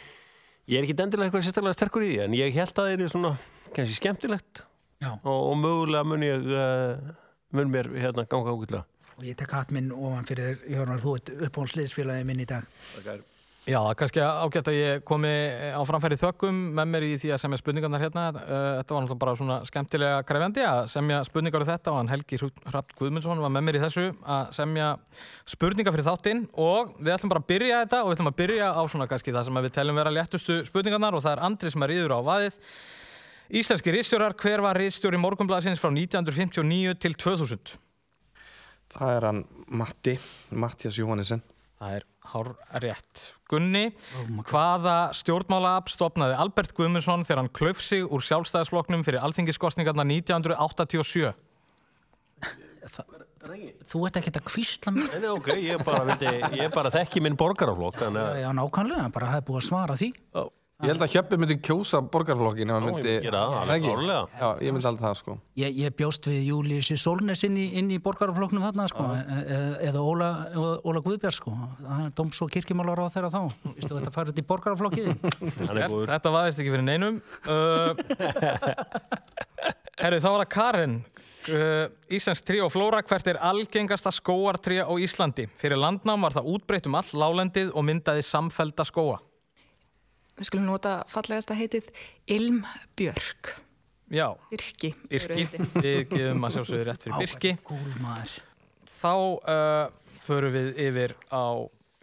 [0.71, 3.13] Ég er ekki endilega eitthvað sérstaklega sterkur í því en ég held að það er
[3.13, 3.35] svona
[3.77, 4.65] kannski skemmtilegt.
[5.01, 5.15] Já.
[5.25, 6.49] og, og mögulega mun ég
[7.57, 8.85] mun mér hérna ganga ágætlega
[9.21, 12.67] og ég tek hatt minn ofan fyrir Jónar, þú ert uppáhaldsliðsfélagi minn í dag
[13.69, 15.31] Já, það er kannski ágætt að ég komi
[15.77, 18.23] á framfæri þökkum með mér í því að semja spurningarnar hérna.
[18.33, 22.09] Uh, Þetta var náttúrulega bara svona skemmtilega krefjandi að semja spurningar um þetta og hann
[22.11, 24.87] Helgi Hrapt Guðmundsson var með mér í þessu að semja
[25.53, 28.73] spurningar fyrir þáttinn og við ætlum bara að byrja þetta og við ætlum að byrja
[28.73, 31.87] á svona kannski það sem við teljum vera léttustu spurningarnar og það er Andri sem
[31.87, 32.59] er íður á vaðið.
[33.61, 37.77] Íslenski rýstjórar, hver var rýstjóri morgunblasins frá 1959 til 2000?
[38.91, 39.45] Það er hann
[39.81, 40.17] Matti,
[40.51, 41.43] Mattias Jóhannesson
[41.81, 42.49] Það er hár
[42.83, 43.21] rétt.
[43.49, 43.87] Gunni,
[44.51, 51.33] hvaða stjórnmálaab stopnaði Albert Guðmundsson þegar hann klauf sig úr sjálfstæðisflokknum fyrir alþingiskostningarna 1987?
[53.89, 57.37] Þú ert ekki að kvísla mér Nei, ok, ég bara, vildi, ég bara þekki minn
[57.41, 60.11] borgaraflokk þannig að Já, nákvæmlega, bara hefði búið að svara því
[60.81, 63.57] Ég held að Hjöppi myndi kjósa borgarflokkin ef hann Já, ég myndi myndi gera það,
[63.61, 63.91] alveg ekki?
[63.91, 64.21] klárlega.
[64.41, 67.91] Já, ég myndi alltaf það sko Ég, ég bjóst við Júliussi Solnes inn í, inn
[67.93, 70.31] í borgarafloknum þarna sko, e- e- eða Óla,
[70.81, 71.53] Óla Guðbjörn sko.
[71.85, 73.41] það er doms og kirkjumálar á þeirra þá
[73.77, 77.21] Vistu þetta farið út í borgaraflokkið Gert, þetta vaðist ekki fyrir neinum.
[77.45, 77.95] Uh,
[80.01, 80.95] herri, þá var það Karin.
[81.51, 85.47] Uh, Íslensk trí og flóra, hvert er algengasta skóartrí á Íslandi?
[85.61, 89.19] Fyrir landnám var það útbreytt um all lálendið og myndaði samfelda skóa.
[90.41, 91.91] Við skulum nota fallegasta heitið
[92.33, 93.51] Ilmbjörg.
[94.11, 94.31] Já.
[94.51, 94.89] Birki.
[95.11, 95.45] Birki.
[95.77, 97.53] Við gefum að sjálfsögðu rétt fyrir Birki.
[97.69, 98.33] Kúl maður
[99.01, 99.85] Þá uh,
[100.25, 101.45] förum við yfir á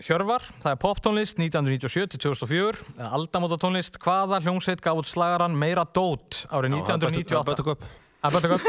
[0.05, 0.43] Hjörvar.
[0.61, 2.85] Það er poptónlist 1997 til 2004.
[2.99, 3.97] eða Aldamótatónlist.
[4.05, 7.41] Hvaða hljómsveit gaf út slagaran Meira Dót árið Já, 1998?
[7.49, 7.87] Buttercup.
[8.21, 8.61] Að Buttercup.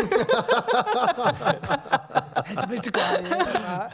[2.48, 3.90] Þetta veistu hvað ég er bara-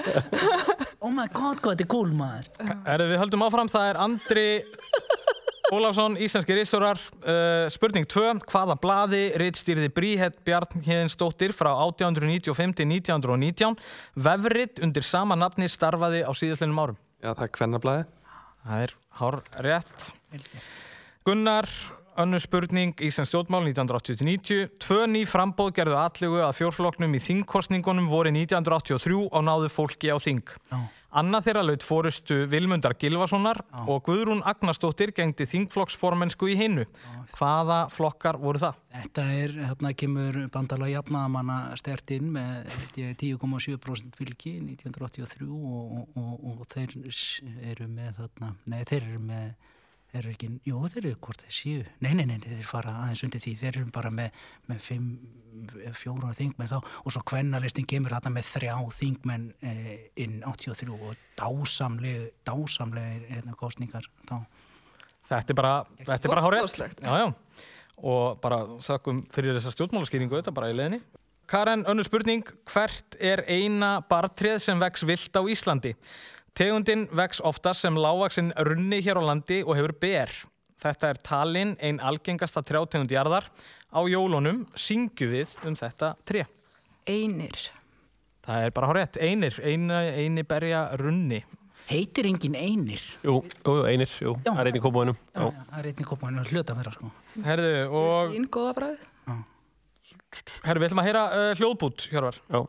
[1.05, 2.47] Oh my god, hvað þetta er kúl maður
[2.87, 3.69] Herri, við höldum áfram.
[3.75, 4.47] Það er Andri
[5.73, 13.79] Ólafsson, íslenski reistjórar uh, Spurning 2, hvaða blaði reitstýrði Bríhett Bjarnhéðinsdóttir frá 1895 til 1919
[14.27, 16.99] Vefrit undir sama nafni starfaði á síðastlinnum árum.
[17.25, 18.05] Já, það er kvennablaði.
[18.65, 20.09] Það er hár rétt
[21.25, 21.71] Gunnar,
[22.21, 28.35] önnur spurning Íslands stjórnmál 1980-90 Tvö ný frambóð gerðu allugu að fjórfloknum í þingkostningunum voru
[28.37, 30.45] 1983 og náðu fólki á þing.
[30.69, 30.77] Já.
[31.15, 36.87] Annað þeirra laut fórustu Vilmundar Gilvasonar og Guðrún Agnarsdóttir gengdi þingflokksformensku í hinnu.
[37.37, 38.81] Hvaða flokkar voru það?
[38.95, 45.95] Þetta er, hérna kemur bandala jafnaðamanna stert inn með held ég, 10,7% fylgi 1983 og,
[46.01, 46.99] og, og, og þeir
[47.75, 49.73] eru með þarna, nei þeir eru með
[50.21, 53.43] eru ekki, jú þeir eru hvort þeir séu nei, nei, nei, þeir fara aðeins undir
[53.45, 55.09] því þeir eru bara með, með fimm
[55.95, 59.93] fjóra þingmenn þá og svo kvennalistin kemur þarna með þrjá þingmenn eh,
[60.25, 64.41] inn 83 og dásamlega dásamlega hérna, kostningar þá
[65.25, 66.67] Þetta er bara, þetta er bara hár rétt.
[66.69, 67.01] Stórkostlegt.
[67.01, 67.65] Já, já.
[68.05, 71.01] Og bara þakkum fyrir þessa stjórnmálaskýringu þetta bara í leðinni.
[71.49, 72.45] Karen, önnur spurning.
[72.69, 75.95] Hvert er eina bartrið sem vex vilt á Íslandi?
[76.55, 80.31] Tegundin vex oftast sem lágvaxin runni hér á landi og hefur ber.
[80.85, 83.49] Þetta er talin ein algengasta trjátegund jarðar.
[83.95, 86.45] Á jólunum syngju við um þetta tré.
[87.11, 87.57] Einir.
[88.45, 89.19] Það er bara hár rétt.
[89.23, 91.43] Einir, eina, eini berja runni.
[91.85, 94.53] heitir engin einir Jú, jú, einir, jú, Já.
[94.55, 95.17] það er einnig kópaðinum.
[95.35, 97.11] Já, það er einnig kópaðinu hluta að vera sko
[97.45, 99.03] Herðu, og Þín góða bræð.
[100.65, 102.39] herðu, við ætlum að heyra uh, hljóðbút, Hjörvar.
[102.49, 102.63] Já.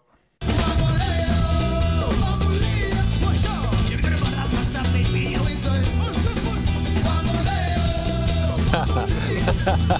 [9.46, 9.98] Ha ha ha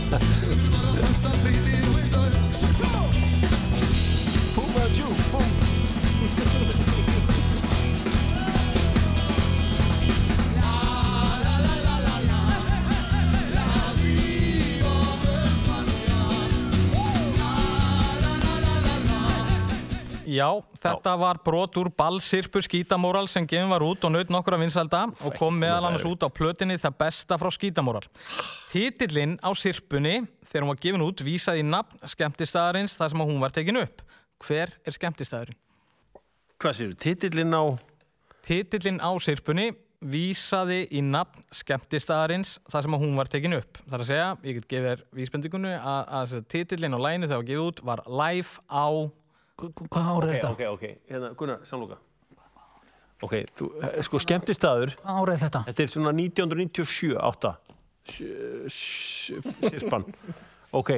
[3.50, 3.55] ha.
[20.26, 20.48] Já,
[20.82, 25.36] þetta var brot úr ballsirpu skítamóral sem gefin var út og naut nokkura vinsalda og
[25.38, 28.02] kom meðal annars út á plötinni það besta frá skítamóral.
[28.72, 33.42] Titillinn á sirpunni þegar hún var gefin út vísaði í nafn skemmtistæðarins þar sem hún
[33.44, 34.02] var tekin upp.
[34.42, 35.60] Hver er skemmtistæðurinn?
[36.58, 37.64] Hvað séu, titillinn á...
[38.46, 39.72] Titillinn á sirpunni
[40.06, 43.78] vísaði í nafn skemmtistæðarins þar sem hún var tekin upp.
[43.86, 47.42] Það er að segja, ég get gefið þér vísbendingunni að, að titillinn á læginu þegar
[47.44, 48.88] var gefið út var Live á
[49.56, 50.52] Hvað árið er Ok, þetta?
[50.52, 51.98] ok, ok, hérna, Gunnar, samloka.
[53.24, 55.62] Ok, þú, eh, sko, skemmtistaður, Hvað árið er þetta?
[55.70, 57.56] þetta er svona 1997, 8,
[59.72, 60.06] sirpan.
[60.76, 60.92] Ok,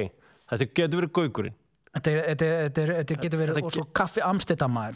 [0.50, 1.56] þetta getur verið gaugurinn.
[1.98, 4.20] Þetta, getur verið, og svo kaffi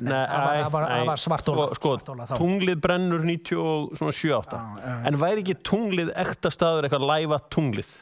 [0.04, 4.58] Nei, það var, svartóla, Sko, sko tunglið brennur 90 og svona 7, 8.
[4.58, 4.96] Já, já.
[5.08, 7.92] En væri ekki tunglið ekta staður eitthvað læfa tunglið?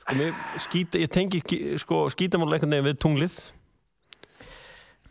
[0.00, 0.28] Sko,
[0.66, 1.40] skýta, ég tengi
[1.80, 3.40] sko, skítamál einhvern veginn við tunglið.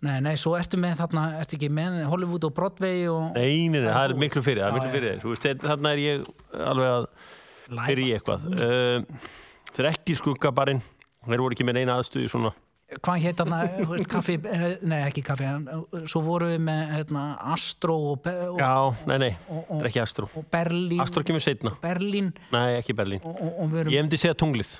[0.06, 3.82] Nei, nei, svo ertu með þarna, ertu ekki með Hollywood og Broadway og Nei, nei,
[3.84, 5.20] nei, það er miklu fyrir, það er miklu fyrir.
[5.20, 6.24] Þú veist, þarna er ég
[6.72, 7.10] alveg að
[7.90, 8.48] fyrir í eitthvað.
[8.56, 9.28] Uh,
[9.74, 10.82] það er ekki skuggabarinn,
[11.28, 12.54] þeir voru ekki með neina aðstöðu svona.
[13.06, 13.60] hvað heit þarna,
[14.10, 18.72] kaffi, eh, nei, ekki kaffi, eh, svo vorum við með hérna, Astro og, og, Já,
[19.12, 20.30] nei, nei, það er ekki Astro.
[20.40, 21.76] og Berlín, Astro kemur setna.
[21.84, 23.22] Berlín Nei, ekki Berlín.
[23.28, 24.80] og, og, Ég hefndi segja tunglið.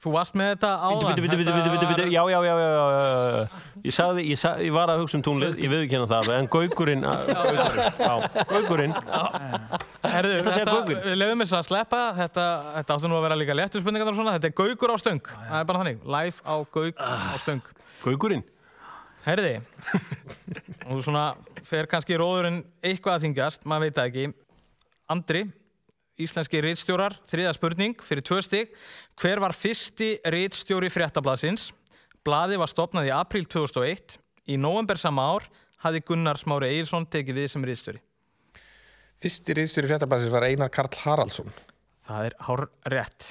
[0.00, 1.18] Þú varst með þetta áðan.
[1.20, 3.64] Bitu, bitu, bitu, já, já, já, já.
[3.84, 7.04] Ég sagði, ég, sagði, ég var að hugsa um tunglið, ég hérna það, en gaugurinn,
[8.54, 8.96] gaugurinn,
[10.00, 10.38] Herðu,
[10.88, 12.46] við leiðum þess að sleppa, þetta,
[12.78, 15.68] þetta áttu nú að vera líka léttu spurningar þetta er gaukur á stöng, það er
[15.68, 17.70] bara þannig, live á gauk á stöng.
[18.00, 18.44] gaugurinn.
[19.26, 19.54] Herði,
[20.88, 21.26] og þú svona
[21.68, 24.30] fer kannski róðurinn eitthvað að þingjast, maður veit það ekki.
[25.12, 25.42] Andri,
[26.24, 28.74] íslenski rítstjórar, þriða spurning fyrir tvö stig.
[29.20, 31.70] Hver var fyrsti rítstjóri fréttablasins?
[32.26, 34.18] Blaði var stopnað í apríl 2001.
[34.50, 35.48] Í november sama ár
[35.84, 38.02] hafði Gunnar Smári Egilson tekið við sem rítstjóri.
[39.20, 41.50] Fyrsti reyðstjóri fréttablasins var Einar Karl Haraldsson.
[42.08, 43.26] Það er hár rétt.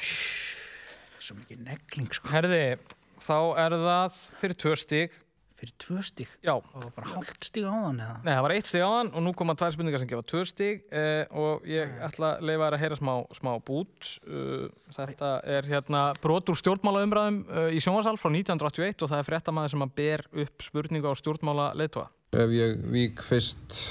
[1.19, 2.77] svo mikið negling, sko, Herði,
[3.21, 5.17] þá er það fyrir tvö stig.
[5.59, 8.53] Fyrir tvö stig Já, það var bara hálft stig á þann eða Nei, það var
[8.55, 11.65] eitt stig á hann og nú koma tvær spurningar sem gefa tvö stig eh, og
[11.69, 14.11] ég ætla að leifa þér að heyra smá, smá bút.
[14.25, 19.29] Uh, þetta er hérna brot úr stjórnmálaumræðum uh, í sjónvarsal frá 1981 og það er
[19.29, 22.07] fréttamaður sem að ber upp spurningu á stjórnmála leiðtóa.
[22.39, 23.81] Ef ég vík fyrst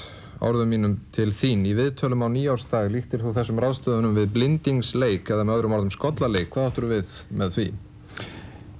[0.44, 5.44] orðum mínum til þín í viðtölum á nýjástag líktir þú þessum ráðstöðunum við blindingsleik eða
[5.44, 6.52] með öðrum orðum skollaleik.
[6.54, 7.68] Hvað áttur við með því?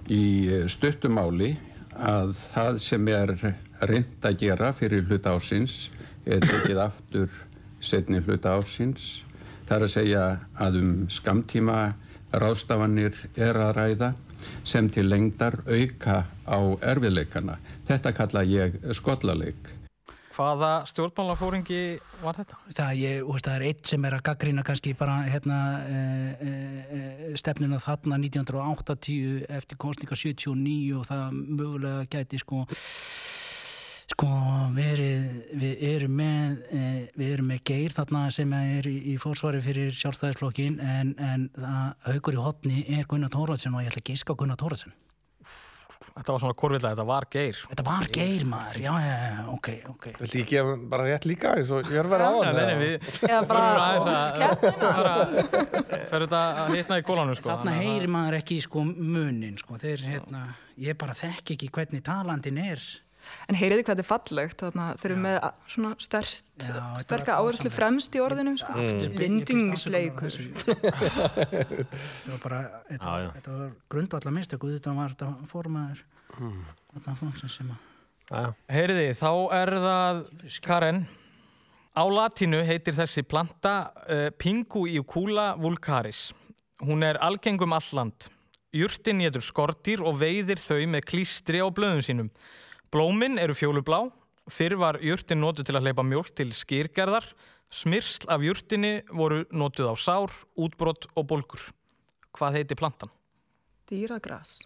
[0.08, 1.52] í stuttumáli
[1.98, 3.34] að það sem er
[3.88, 5.88] reynd að gera fyrir hluta ásins
[6.26, 7.32] er tekið aftur
[7.80, 9.24] setni hluta ásins
[9.68, 10.20] Það er að segja
[10.64, 11.74] að um skamtíma
[12.40, 14.08] ráðstafanir er að ræða
[14.64, 17.58] sem til lengdar auka á erfiðleikana.
[17.84, 19.68] Þetta kalla ég skollaleik.
[20.38, 22.56] Hvaða stjórnmálafóringi var þetta?
[22.70, 26.02] Það, ég, það er eitt sem er að gaggrýna kannski bara hérna, e,
[26.38, 26.52] e,
[26.94, 32.62] e, stefnina þarna 1980 eftir kostninga 79 og það mögulega gæti sko
[34.08, 34.28] sko
[34.78, 35.26] verið,
[35.58, 36.84] við erum með e,
[37.18, 42.08] við erum með geir þarna sem er í, í fórsvari fyrir sjálfstæðisflokkin en, en það
[42.12, 44.94] haugur í hotni er Gunnar Tóraðsson og ég ætla að giska á Gunnar Tóraðsson
[46.18, 47.58] Þetta var svona korvilla, þetta var geir.
[47.70, 50.06] Þetta var geir maður, já, já, já, ok, ok.
[50.18, 52.56] Viltu ekki gefa bara rétt líka eins og ég er verið hann?
[52.56, 55.28] nei, nei, við bara erum aðeins að
[56.10, 57.52] fer þetta að hitna í kólanum sko.
[57.52, 60.42] Þarna heyrir maður ekki sko munin sko, þeir hérna,
[60.88, 62.82] ég bara þekk ekki hvernig talandin er.
[63.48, 65.36] En heyriði hvað þetta er fallegt, þarna þeir eru með
[65.72, 68.74] svona stert, Já, sterka áherslu fremst í orðinu, sko.
[69.18, 70.38] Lindingsleikur.
[71.48, 72.58] Þetta var bara,
[72.88, 73.28] þetta, Já, já.
[73.36, 76.04] þetta var grundvallar mistöku, þetta var þetta formaður,
[76.38, 76.58] Hmm.
[76.92, 78.50] þetta flokksins sem að.
[78.68, 80.18] Heyriði, þá er það
[80.66, 80.98] Karen
[81.96, 83.72] Á latínu heitir þessi planta
[84.04, 86.26] uh, Pinguiucula vulgaris
[86.84, 88.28] Hún er algengum alland
[88.76, 92.28] Jurtin getur skortýr og veiðir þau með klístri á blöðum sínum
[92.94, 94.06] Blómin eru fjólublá
[94.48, 97.26] Fyrr var jurtin notuð til að hleypa mjólk til skýrgerðar
[97.68, 101.68] Smyrsl af jurtinni voru notuð á sár, útbrott og bólgur
[102.32, 103.12] Hvað heitir plantan?
[103.88, 104.58] Dýragras.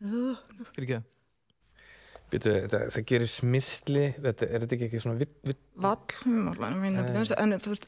[0.00, 1.04] Fyrir ekki það?
[2.26, 7.26] Býtu, þetta, það gerir smisli, þetta, er þetta ekki ekki svona vitt, Vallhumorlan, minna, Nei.
[7.38, 7.86] en þú veist,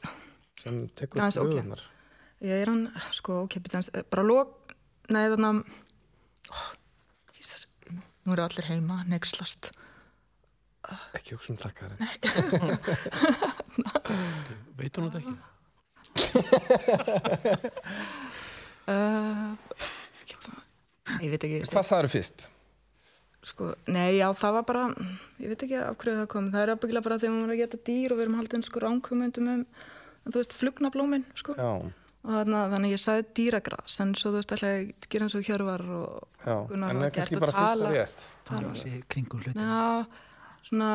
[0.61, 1.49] sem tekur Aðeins, ok.
[1.49, 1.81] flögunar?
[2.47, 2.85] ég er hann,
[3.17, 4.71] sko, ok, hans, bara lók,
[5.11, 6.88] nei, þarna, oh, Jesus,
[8.29, 9.61] nú eru allir heima, nexlast.
[11.17, 11.99] Ekki um það, Karin.
[14.79, 15.35] Veit hún þetta ekki?
[18.89, 19.53] Uh,
[21.21, 22.47] ég veit ekki, Hvað sagður fyrst?
[23.45, 24.81] sko, nei, já, það var bara,
[25.39, 27.61] ég veit ekki af hverju það kom, það er ábyggilega bara þegar maður er að
[27.61, 29.61] geta dýr og við erum haldið sko ránkvömyndum um,
[30.25, 31.51] þú veist, flugnablómin, sko.
[31.59, 31.69] Já,
[32.25, 35.45] þarna, þannig að ég sagði dýragras, en svo þú veist, ég að gera eins og
[35.47, 38.27] Hjörvar og já, Gunnar en hafa er kannski gert og bara fyrsta tala- rétt.
[38.49, 39.63] tala sér kringum hlutin.
[39.63, 40.05] Já,
[40.69, 40.91] svona,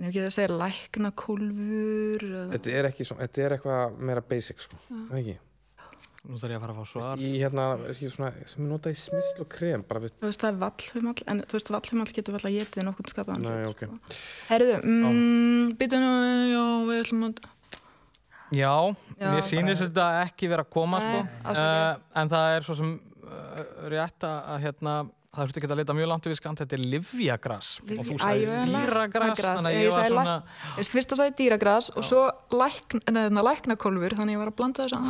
[0.00, 4.20] en ef ekki að segja læknakólfur, eða- Þetta er ekki svona, þetta er eitthvað meira
[4.20, 4.76] basic, sko.
[4.90, 5.38] Það ekki?
[6.20, 8.68] Nú þarf ég að fara að fá svar Í hérna, er ekki svona, sem er
[8.68, 10.10] notað í smisl og krem, bara við...
[10.20, 13.46] þú veist, það er vallhumall, en þú veist, vallhumall getur vel að getið nokkurn skapaðan.
[13.46, 13.80] Nei, ok.
[13.86, 14.18] sko.
[14.50, 16.10] Herðu, mm, býta nú,
[16.52, 17.40] já, við ætlum að,
[18.50, 18.74] Já,
[19.14, 21.54] Já, mér sýnist þetta ekki vera að koma Nei, sko.
[21.54, 24.94] uh, en það er svo sem uh, rétt að, hérna,
[25.30, 28.58] það þurfti ekki að leita mjög langt við skant, þetta er livjagras og þú sagði
[28.72, 30.36] dýragras þannig að ég var svona
[30.80, 32.24] Ég fyrst að sagði dýragras og svo
[32.58, 35.06] læknakólfur, þannig að ég var að blanda þess að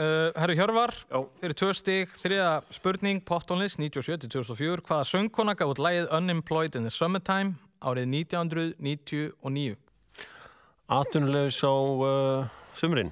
[0.00, 0.96] uh, Herru Hjörvar,
[1.42, 6.94] fyrir tvö stig þriða spurning, Pottonlist 97-2004, hvaða söngkona gaf út lægið Unemployed in the
[6.94, 9.83] Summertime árið 1999
[10.92, 13.08] Atvinnulegs á uh, sumrin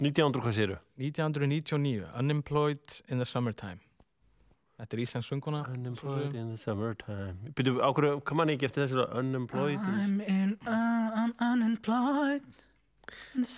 [0.00, 0.76] 1900 hvað séru?
[0.96, 3.82] 1999, Unemployed in the Summertime
[4.80, 8.86] Þetta er íslensk söngkona Unemployed in the summertime Byrju, á hverju, kom hann ekki eftir
[8.86, 12.64] þessu Unemployed in I'm in, uh, I'm unemployed.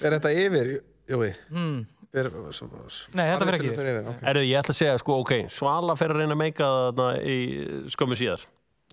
[0.03, 0.75] Er þetta yfir,
[1.07, 1.31] Jói?
[1.55, 1.85] Hmm.
[2.15, 2.67] Er, svo,
[3.15, 3.89] Nei, þetta fer ekki yfir.
[3.95, 4.11] yfir.
[4.11, 4.27] Okay.
[4.31, 7.39] Erðu, ég ætla að segja, sko, ok, Svala fer að reyna að meika þarna í
[7.95, 8.43] skömmu síðar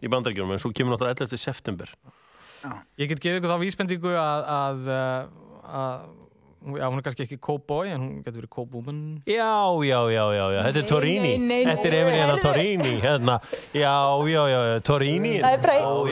[0.02, 1.42] í bandaríkjunum, en svo kemur náttúrulega 11.
[1.42, 1.90] september
[3.02, 6.10] Ég get gefið ykkur þá vísbendingu að, að, uh, að
[6.78, 9.48] já, hún er kannski ekki cowboy en hún getur verið cowwoman Já,
[9.82, 11.32] já, já, já, já, þetta er Torini
[11.66, 12.36] Þetta er Emiliana.
[12.44, 13.38] Torini, hérna.
[13.74, 13.94] Já,
[14.30, 15.56] já, já, já, Torini Já,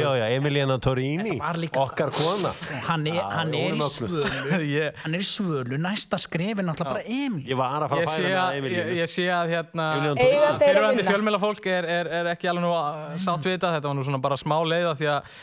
[0.01, 1.35] já, já, Emiliana Torini
[1.83, 2.55] Okkar kona.
[2.87, 4.25] Hann er, hann er í svölu,
[4.79, 7.45] ég, hann er í svölu, næsta skref er náttúrulega bara Emil.
[7.45, 10.49] Ég var að fara að færa að, með ég, Emilianu ég sé að hérna Emiliana
[10.49, 11.11] að fyrirvændi vinna.
[11.13, 13.75] fjölmjölafólk er, er, er ekki alveg nú að- sátt við þetta.
[13.77, 15.35] Þetta var nú svona bara smá leiða því að,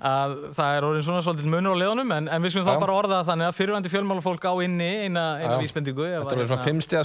[0.00, 2.96] að það er orðin svona svolítið munur á leiðunum en, en við skulum þá bara
[2.96, 6.66] orða það þannig að fyrirvændi fjölmjölafólk á inni eina, eina vísbendingu ef Þetta var svona
[6.66, 7.04] fimmstega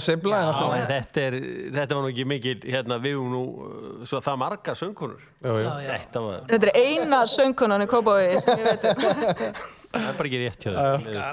[0.76, 1.38] en þetta, er,
[1.76, 5.24] þetta var nú ekki mikil, hérna, við erum nú uh, svo það margar söngkonur.
[5.44, 9.64] Þetta var, Þetta er eina söngkonan í Kópavogi sem ég veit um.
[9.96, 10.74] það er bara ekki rétt hjá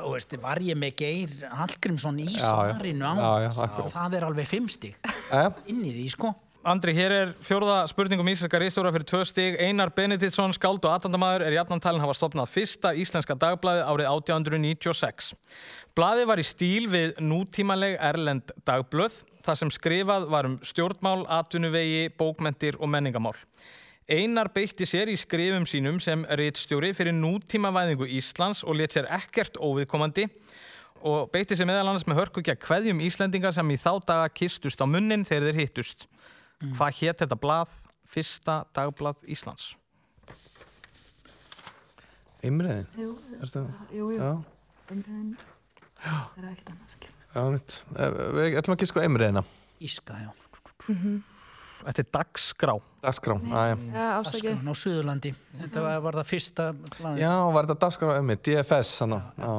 [0.08, 3.16] veist, var ég með Geir Hallgrímsson í svarinu á
[3.92, 4.96] það er alveg fimm stig
[5.34, 5.48] Eh?
[5.72, 6.34] inn í því, sko
[6.64, 9.58] Andri, hér er fjórða spurning um íslenska reistóra fyrir tvö stig.
[9.60, 15.34] Einar Benediktsson, skáld og aðtandamaður, er jafnan talin hafa stopnað fyrsta íslenska dagblæði árið 1896.
[15.92, 22.06] Blaðið var í stíl við nútímaleg erlend dagblöð, þar sem skrifað var um stjórnmál, atvinnuvegi,
[22.16, 23.36] bókmentir og menningamál.
[24.08, 29.60] Einar beitti sér í skrifum sínum sem reitstjóri fyrir nútímavæðingu Íslands og let sér ekkert
[29.60, 30.30] óviðkomandi
[31.04, 34.80] og beitti sér meðal annars með hörku gegn kveðjum Íslendinga sem í þá daga kistust
[34.80, 36.08] á munnin þegar þeir hittust.
[36.72, 37.74] Hvað hétt þetta blað?
[38.14, 39.74] Fyrsta dagblað Íslands.
[42.44, 42.88] Eimriðin?
[43.00, 43.52] Jú, Er
[43.96, 44.18] jú, jú.
[44.20, 44.32] Já,
[44.92, 45.36] Umræðin
[46.38, 46.96] er ekkert annars.
[47.34, 47.76] já, mitt.
[47.96, 49.44] Við ætlum að giska á eimriðina.
[49.80, 50.32] Íska, já.
[51.84, 52.74] Þetta er dagskrá.
[53.04, 53.78] Dagskrá, aðja.
[53.92, 54.50] Já, afsakið.
[54.52, 55.32] Askan á Suðurlandi.
[55.62, 57.24] Þetta var, var það fyrsta blaði.
[57.24, 59.56] Já, var þetta dagskrá emmi, DFS, hann já.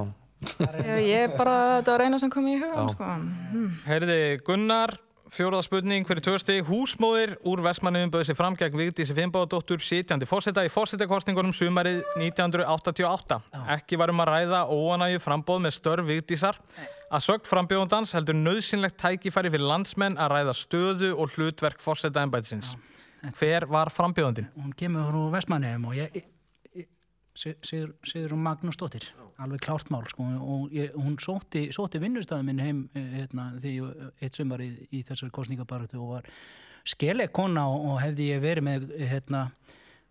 [0.84, 3.10] Já, ég bara, þetta var eina sem kom í hugan, sko.
[3.56, 3.68] Mm.
[3.88, 4.92] Herði Gunnar,
[5.34, 6.56] fjóraða spurning fyrir tvösti.
[6.66, 13.40] Húsmóðir úr Vestmanniðum bauð sér fram gegn Vigdísi Finnbáðadóttur sitjandi fórseta í fórsetakostningunum sumarið 1988.
[13.74, 16.60] Ekki var um að ræða óanægju frambóð með störf Vigdísar.
[17.10, 22.74] Að sögt frambjóðandans heldur nöðsynlegt tækifæri fyrir landsmenn að ræða stöðu og hlutverk fórseta embætisins.
[23.38, 24.50] Hver var frambjóðandin?
[24.58, 26.22] Hún kemur frá Vestmanniðum og ég,
[27.34, 29.08] Sigur, Sigur Magnús Dóttir
[29.42, 33.74] alveg klárt mál sko og ég, hún sótti, sótti vinnustæði minn heim eh, hérna, þegar
[33.74, 36.28] ég eitt sumarið í þessari kostningabarötu og var
[36.86, 39.48] skeleg kona og, og hefði ég verið með hérna,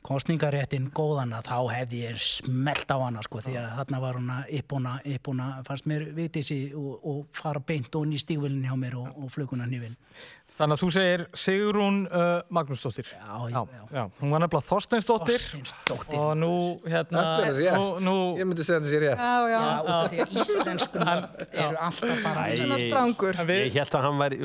[0.04, 4.50] kostningaréttin góðana þá hefði ég smelt á hana sko því að þarna var hún að
[4.60, 9.08] yppuna, yppuna fannst mér vitisi og, og fara beint og ný stígvölin hjá mér og,
[9.16, 9.96] og fluguna nývin
[10.54, 13.08] Þannig að þú segir Sigrún uh, Magnúsdóttir.
[13.10, 14.04] Já, já, já.
[14.20, 15.46] Hún var nefnilega Þorsteinsdóttir.
[15.48, 16.18] Þorsteinsdóttir.
[16.20, 16.50] Og nú,
[16.86, 17.24] hérna...
[17.24, 17.78] Þetta er rétt.
[17.80, 19.24] Nú, nú, Ég myndi segja þetta sé rétt.
[19.24, 19.56] Já, já.
[19.64, 23.42] Já, út af því að íslensku nöfn eru alltaf bara Svona strangur.
[23.50, 24.38] Ég held að hann væri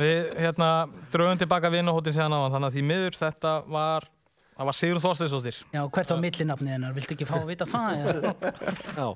[0.00, 0.70] Við hérna
[1.12, 4.08] drögum tilbaka vinnahóttin síðan á hann, þannig að því miður þetta var,
[4.56, 5.60] það var Sigur Þorsteinsdóttir.
[5.74, 6.96] Já, hvert var millinafnið hennar?
[6.96, 8.08] Viltu ekki fá að vita það?
[8.08, 8.34] eða?
[8.96, 9.06] Já.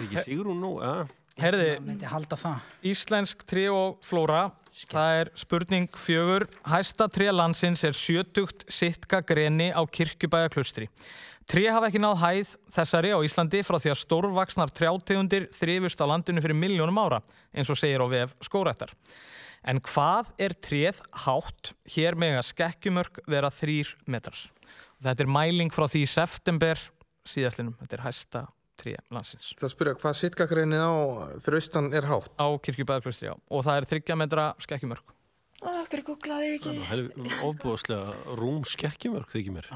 [0.00, 1.25] Ekki Sigrún nú, já.
[1.36, 1.74] Herði,
[2.88, 4.46] íslensk tré og flóra,
[4.88, 6.46] það er spurning fjögur.
[6.64, 10.88] Hæsta tré landsins er sjötugt sitka greni á kirkjubæjaklustri.
[11.44, 16.08] Tré hafa ekki náð hæð þessari á Íslandi frá því að stórvaksnar trjátegundir þrifust á
[16.08, 17.20] landinu fyrir miljónum ára,
[17.52, 18.96] eins og segir á vef skórættar.
[19.60, 21.74] En hvað er tréð hátt?
[21.92, 24.40] Hér með að skekkjumörk vera þrýr metrar.
[25.04, 26.80] Þetta er mæling frá því í september
[27.28, 27.76] síðastlinum.
[27.82, 28.48] Þetta er hæsta
[28.80, 29.50] tré landsins.
[29.60, 30.92] Það spyrja hvað sitkagreinið á
[31.44, 32.30] fyrir austan er hátt.
[32.38, 33.34] Á kirkjubæðaklustri, já.
[33.50, 35.14] Og það er þryggja metra skekkjumörk.
[35.66, 36.74] Okkur googlaði ekki.
[36.86, 39.70] Það er ofbúðslega rúm skekkjumörk þykir mér.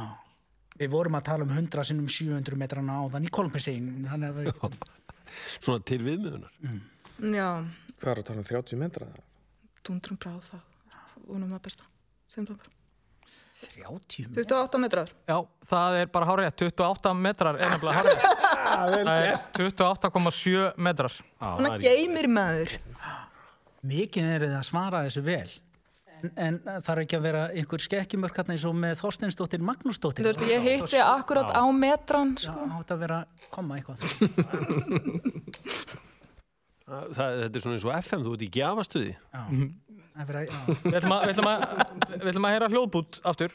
[0.80, 3.32] Við vorum að tala um 100 sinnum 700 metrana á þann í
[4.28, 4.78] að við...
[5.61, 6.55] Svona til viðmiðunar.
[7.20, 7.48] Já,
[8.01, 9.07] Hvað er að tala um 30 metra?
[9.86, 10.66] dundrum bráð það.
[11.30, 11.88] Unum að besta.
[12.30, 12.76] Sem það bara.
[13.61, 14.44] 30 metra?
[14.44, 15.12] 28 metrar.
[15.28, 15.36] Já,
[15.70, 16.51] það er bara hárið.
[16.62, 18.24] 28 metrar er nefnilega hárið.
[18.61, 21.16] það er 28,7 metrar.
[21.40, 22.76] Svona geymir maður.
[23.90, 25.50] Mikið er það að svara þessu vel.
[26.20, 30.26] En, en þarf ekki að vera einhver skekkjumörk hérna eins og með Þorsteinsdóttir Magnúsdóttir.
[30.26, 32.66] Þú veist, ég hitti akkurat á metran, Já, sko.
[32.76, 33.22] átt að vera
[33.54, 33.98] koma eitthvað.
[36.90, 39.11] Það, þetta er svona eins og FM, þú ert í gjafastuði.
[39.14, 39.42] Já.
[40.11, 40.54] Það er já.
[40.90, 43.54] Ætlum að, við ætlum að, að heyra hljóðbút aftur.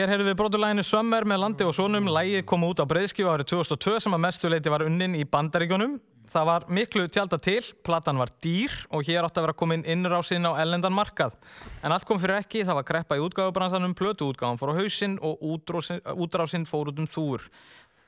[0.00, 2.06] Hér heyrðum við broturlæginu Summer með landi og sonum.
[2.08, 5.98] Lægið kom út á breyðskífu árið 2002 sem að mestu leiti var unnin í bandaríkjónum.
[6.32, 10.48] Það var miklu tjálta til, platan var dýr og hér átti að vera komin innrásinn
[10.48, 11.36] á ellendan markað.
[11.84, 15.20] En allt kom fyrir ekki, það var kreppa í útgáfubransanum, plötu útgáfan fór á hausinn
[15.20, 17.44] og útrásinn fór út um þúr.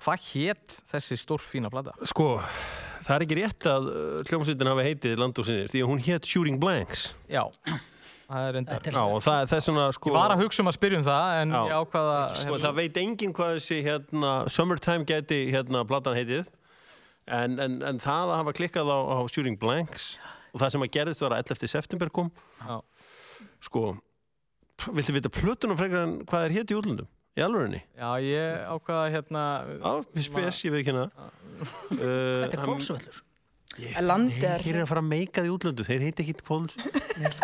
[0.01, 1.93] Hvað hétt þessi stórfína plata?
[2.09, 2.39] Sko,
[3.05, 3.93] það er ekki rétt að
[4.31, 7.11] hljómsveitin hafi heitið landúsinir því að hún hétt Shooting Blanks.
[7.29, 7.51] Já,
[8.33, 8.79] það er enda.
[8.89, 10.11] Já, og það, það er svona sko...
[10.11, 11.61] Ég var að hugsa um að spyrja um það en Já.
[11.69, 12.19] ég ákvaða...
[12.41, 16.51] Sko, það veit enginn hvað þessi hérna, Summertime geti hérna platan heitið
[17.39, 20.07] en, en, en það að hafa klikkað á, á Shooting Blanks
[20.53, 21.73] og það sem að gerðist var að 11.
[21.73, 22.31] september kom
[22.61, 22.79] Já.
[23.69, 23.89] sko
[24.93, 27.81] viltu vita plötunum frekar en hvað er hétt í útlöndum í alvörinni?
[27.97, 29.45] Já, ég ákvaða hérna...
[29.79, 31.31] Já, við spes, ég veit ekki hérna
[31.93, 33.23] Þetta er
[33.73, 34.07] kvólsvöllur.
[34.07, 34.63] Landið er...
[34.65, 36.77] Þeir eru að fara að meika því útlöndu, þeir heiti ekki kvols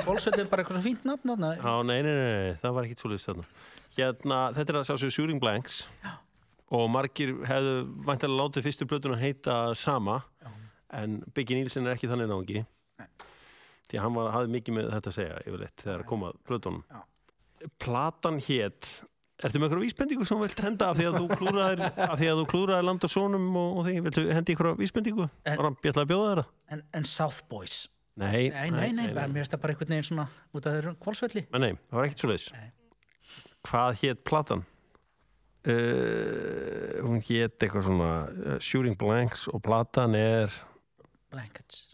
[0.03, 1.53] Kvólsvöllur er bara eitthvað svo fínt nafn þarna.
[1.59, 3.47] Já, nei, nei, nei, nei, það var ekki tvoleist þarna.
[3.99, 5.83] Hérna, þetta er að sjá sig Shooting Blanks.
[6.79, 7.76] Og margir hefðu
[8.07, 10.20] væntalega látið fyrstu plötun að heita sama
[10.95, 12.64] en Biggie Nielsen er ekki þannig náungi.
[13.89, 16.83] Því að hann var, hafði mikið með þetta að segja yfirleitt þegar að koma plötunum
[17.81, 18.87] Platan hét
[19.39, 22.26] Ertu með eitthvað vísbendingu sem þú vilt henda af því að þú klúraðir, af því
[22.32, 25.26] að þú klúraðir land og sónum og, og því, viltu hendi eitthvað vísbendingu?
[25.47, 26.45] Hann bjallað að bjóða þeirra?
[26.74, 27.76] En, en South Boys
[28.18, 30.24] Nei, Nei, nei, nei, mér finnst það bara einhvern veginn svona
[30.59, 32.49] út af þeirra kvolsvelli Nei, nei, það var ekkert svo leiðis.
[33.68, 34.64] Hvað hétt platan?
[35.68, 40.55] Uh, hún hétt eitthvað svona uh, Shooting Blanks og platan er
[41.32, 41.84] Blankets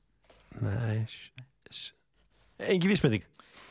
[0.62, 1.32] Nei s-
[1.72, 1.92] s-
[2.62, 3.24] Engi vísbending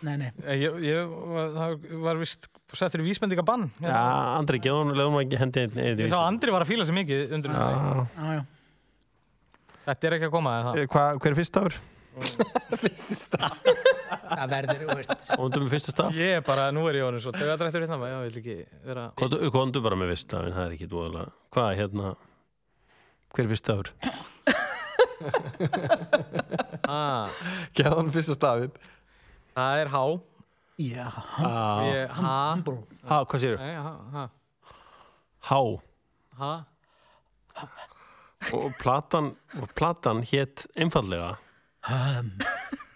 [0.03, 2.49] Nei, nei Ég, ég var, það var vist
[2.80, 4.01] settur í vísbendingabann Já,
[4.39, 7.55] Andri, geðum leðum ekki hendi Ég sá að Andri var að fíla sig mikið undir.
[7.55, 8.05] Já,
[8.38, 8.43] já
[9.84, 10.80] Þetta er ekki að koma það?
[10.80, 11.76] Eh, Hva, Hver er fyrst dagur?
[12.84, 16.17] Fyrsti stað Það verður, þú veist Óndum með fyrsta stað?
[16.19, 19.05] Ég er bara, nú er ég orðin svo Dögadrættur hérna, ég vil ekki vera
[19.53, 22.13] Kondu bara með fyrst daginn, það er ekki dvoðalega Hvað hérna
[23.34, 23.89] Hver er fyrst dagur?
[26.93, 27.34] ah,
[27.74, 28.78] Geða hann fyrsta stafinn
[29.53, 30.03] Það er H
[30.80, 31.07] Já,
[31.38, 31.82] Ah.
[31.86, 32.21] Ég- H
[33.07, 33.57] Ha, hvað séru?
[33.57, 34.30] Nei, H H
[36.39, 36.65] Há.
[37.53, 37.63] H
[38.53, 41.38] og platan, og platan hétt einfallega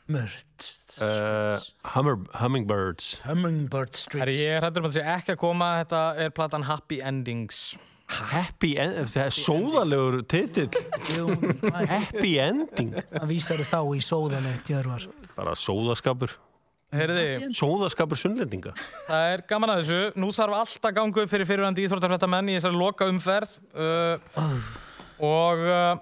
[0.08, 1.02] Hummingbirds.
[1.02, 1.60] Uh,
[1.94, 3.22] Hummer, Hummingbirds.
[3.26, 4.24] Hummingbird Street.
[4.24, 5.68] Herri, ég er hættur um að það sé ekki að koma.
[5.84, 7.60] Þetta er platan Happy Endings.
[8.08, 10.72] Happy Ending, það er sóðalegur titill.
[11.92, 12.94] Happy Ending.
[13.12, 15.06] Það vísar þá í sóðanett, Jörvar.
[15.36, 16.32] Bara sóðaskapur
[16.96, 18.72] Heyriði, Sóðaskapur sunnlendinga.
[19.10, 20.20] Það er gaman að þessu.
[20.24, 24.46] Nú þarf allt að ganga upp fyrir fyrirvændi íþróttafrættamenn í þessari loka umferð uh,
[25.28, 25.98] og uh,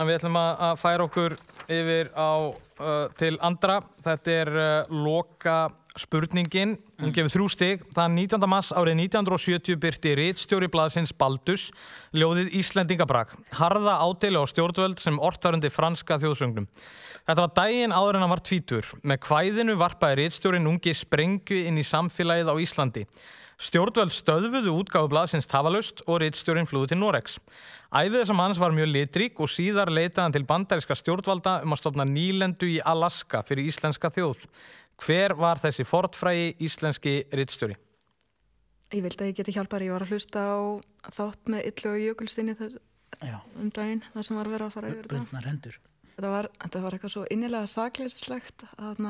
[0.00, 1.36] við ætlum að, að færa okkur
[1.76, 3.82] yfir á uh, til andra.
[4.06, 5.58] Þetta er uh, loka
[5.98, 8.48] spurningin, hún gefur þrjú stig það 19.
[8.50, 11.68] mars árið 1970 byrti rítstjóri blaðsins Baldus
[12.16, 16.66] ljóðið Íslendingabrak harða ádeli á stjórnvöld sem orðvarundi franska þjóðsögnum
[17.24, 18.88] Þetta var daginn áður en hann var tvítur.
[19.00, 23.04] Með kvæðinu varpaði rítstjórin ungi sprengju inn í samfélagið á Íslandi.
[23.64, 27.38] Stjórnvöld stöðvuðu útgáfu blaðsins tafalust og rítstjórin flúði til Norex.
[27.94, 31.80] Æfið þessam hans var mjög litrík og síðar leitaði hann til bandaríska stjórnvalda um að
[31.80, 34.44] stopna nýlendu í Alaska fyrir íslenska þjóð.
[35.02, 37.76] Hver var þessi fortfrægi íslenski rítstjóri?
[38.94, 40.58] Ég vildi að ég geti hjálpar, ég var að hlusta á
[41.16, 42.54] þátt með Illu og Jökulstinni
[43.24, 43.38] Já.
[43.58, 45.72] um daginn, þar sem var verið að fara yfir þetta.
[46.14, 49.00] Þetta var, þetta var eitthvað svo innilega sakleysislegt að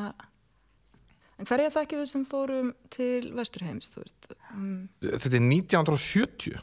[1.35, 4.29] En hverja þekkjum við sem fórum til Vesturheims, þú veist?
[4.55, 6.63] Um, Þetta er 1970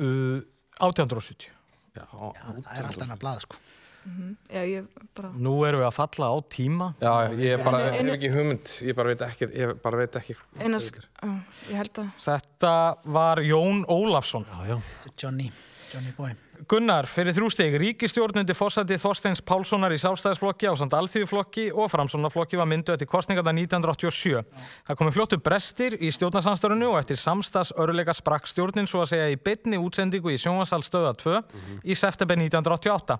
[0.00, 0.40] Uh,
[0.80, 1.50] 1870.
[1.92, 3.58] Já, Það er allt annað blað, sko
[4.04, 4.36] mhm.
[4.50, 4.86] Já, ég
[5.16, 5.32] bara...
[5.36, 6.88] Nú erum við að falla á tíma.
[7.00, 10.16] Já, ég bara En- en- hef ekki hugmynd Ég bara veit ekki Ég bara veit
[10.22, 12.12] ekki að...
[12.22, 14.46] Þetta var Jón Ólafsson.
[14.48, 14.80] Já, já.
[15.16, 15.52] Johnny,
[15.92, 16.34] Johnny Boy
[16.70, 22.68] Gunnar, fyrir þrjústeg, ríkistjórnundi fórsætti Þorsteins Pálssonar í sástæðisflokki á samt alþýðuflokki og framsónarflokki var
[22.70, 24.44] myndu eftir kostningarna 1987.
[24.86, 29.32] Það komi fljóttu brestir í stjórnarsamstörunu og eftir samstags öruleika sprakk stjórnin svo að segja
[29.34, 31.40] í bytni útsendingu í sjónvarsal stöða 2
[31.82, 33.18] í september 1988.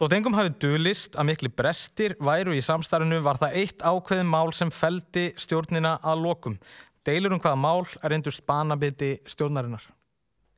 [0.00, 4.54] Þótt engum hafi dulist að mikli brestir væru í samstarfinu var það eitt ákveðin mál
[4.56, 6.56] sem feldi stjórnina að lokum.
[7.04, 9.84] Deilur um hvaða mál er endurst banabiti stjórnarinnar.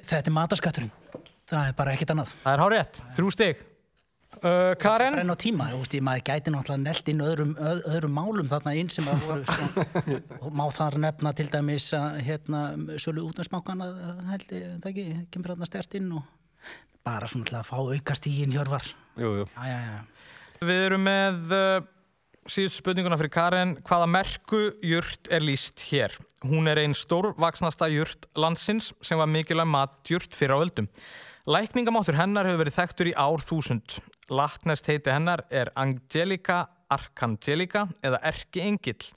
[0.05, 0.93] Þetta er mataskatturinn
[1.49, 3.62] Það er bara ekkert annað Það er hár rétt, þrjú stig.
[4.35, 5.14] Uh, Karen?
[5.14, 8.72] Brenn á tíma, þú veist, maður gæti náttúrulega nelt inn öðrum, öð, öðrum málum þarna
[8.80, 10.16] inn sem að voru sko,
[10.59, 12.62] má þar nefna til dæmis að hérna,
[13.01, 13.91] sölu útnarsmákana
[14.32, 16.26] held ég, það ekki, kemur þarna stert inn og
[17.05, 18.87] bara svona til að fá aukast í hinn hjörvar
[19.20, 19.49] Jú, jú.
[19.54, 21.84] Já, já, já Við erum með uh,
[22.50, 23.74] síðust spurninguna fyrir Karen.
[23.84, 26.14] Hvaða merku jurt er líst hér?
[26.45, 30.88] Hún er einn stórvaksnasta jurt landsins sem var mikilvæg matjurt fyrir á öldum.
[31.49, 33.99] Lækningamáttur hennar hefur verið þekktur í ár þúsund.
[34.33, 36.62] Latnest heiti hennar er Angelica
[36.92, 39.11] Arcangelica eða Erki Engill.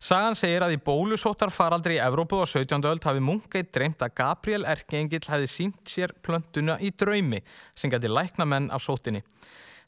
[0.00, 2.80] Sagan segir að í bólusóttar faraldri í Evrópu á 17.
[2.88, 7.42] öld hafi munkeitt dreymt að Gabriel Erkengill hefði sínt sér plöntuna í draumi
[7.76, 9.20] sem geti lækna menn af sótinni.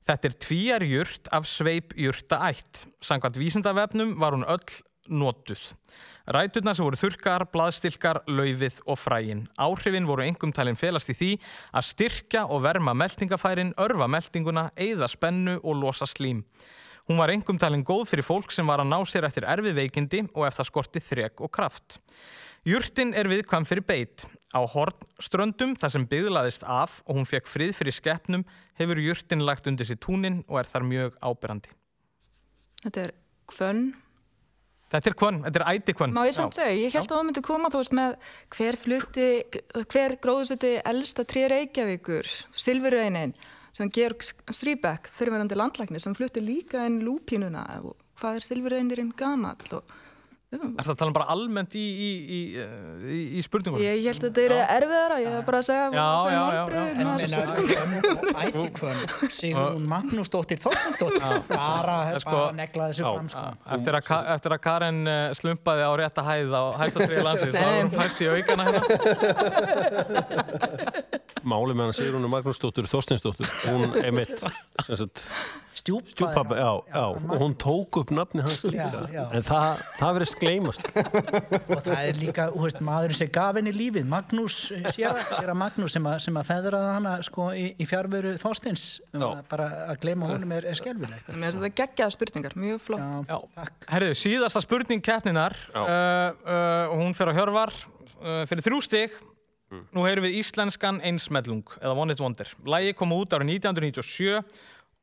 [0.04, 2.82] Þetta er tvíjar jurt af sveip jurta ætt.
[3.00, 4.76] Samkvæmt vísindavefnum var hún öll
[5.08, 5.64] notuð.
[6.28, 9.46] Ræturna sem voru þurkar, blaðstilkar, laufið og frægin.
[9.56, 11.32] Áhrifin voru engum talin felast í því
[11.72, 16.44] að styrkja og verma meltingafærin, örfa meltinguna, eigða spennu og losa slím.
[17.08, 20.22] Hún var engum talin góð fyrir fólk sem var að ná sér eftir erfið veikindi
[20.32, 21.98] og ef það skorti þrek og kraft.
[22.62, 24.22] Jurtin er viðkvæm fyrir beit.
[24.54, 28.44] Á hornströndum, þar sem byggðlaðist af og hún fekk frið fyrir skeppnum,
[28.78, 31.72] hefur jurtin lagt undir sér túnin og er þar mjög ábyrrandi.
[32.84, 33.14] Þetta er
[33.50, 33.82] kvönn.
[34.92, 36.12] Þetta er kvönn, þetta er æti kvönn.
[36.12, 38.16] Má ég samt segja, ég held að það myndi koma, þú veist, með
[38.52, 38.78] hver
[39.88, 42.28] hver gróðseti elsta trí Reykjavíkur,
[42.60, 43.32] Silfurreinin,
[43.76, 49.78] sem Georg Stríbeck, fyrirverandi landlæknir sem flutti líka inn lúpínuna og hvað er silfurreynirinn gamall
[49.78, 49.94] og
[50.52, 52.40] Er það að tala um bara almennt í, í, í,
[53.08, 53.80] í, í spurningunum?
[53.80, 56.62] ég, ég held að þetta er erfiðara, ég er bara að segja Já, já, já,
[58.42, 58.98] ætikvön,
[59.32, 63.46] Sigrún Magnúsdóttir Þorstensdóttir, bara, sko- negla þessu fram, sko.
[63.78, 67.56] Eftir að, Ka- eftir að Karen eh, slumpaði á rétta hæð á hæsta triði landsins,
[67.56, 68.84] þá var hún fæst í aukana hérna.
[71.48, 74.36] Máli með hann Sigrúnu Magnúsdóttur Þorsteinsdóttur, hún emitt
[75.71, 79.24] Stjúpfaðir stjúpappa, já, já, og hún tók upp nafni hans líka, Já, já.
[79.32, 80.88] en það, það verðist gleymast.
[81.76, 84.58] Og það er líka, þú veist, maðurinn sem gaf henni lífið, Magnús,
[84.92, 88.84] séra, séra Magnús sem að, sem að feðraði hana sko í, í fjárveru Þorsteins.
[89.14, 91.32] Um að bara að gleyma honum er, er skelfilegt.
[91.32, 93.32] Mér finnst þetta geggjaða spurningar, mjög flott.
[93.32, 93.66] Já,
[93.96, 99.20] herðu, síðasta spurning keppninar uh, uh, og hún fer á Hjörvar uh, fyrir þrjú stig.
[99.96, 102.50] Nú heyrum við íslenskan einsmellung eða One It Wonder.
[102.68, 104.42] Lægi kom út árið 1997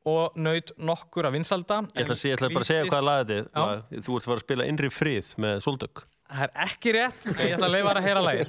[0.08, 1.82] og naut nokkur af vinsalda.
[1.92, 3.44] Ég ætla, að segja, ég ætla bara að segja hvaða lag þetta er.
[3.50, 3.62] Já.
[4.06, 5.96] Þú ert að fara að spila Innri frið með Soldök.
[6.30, 8.48] Það er ekki rétt, en ég ætla að leifa að heyra lægið.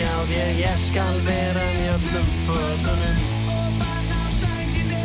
[0.00, 3.18] Hjá þér Ég skal vera í öllum fötunum
[3.52, 5.00] Og banna á sænginni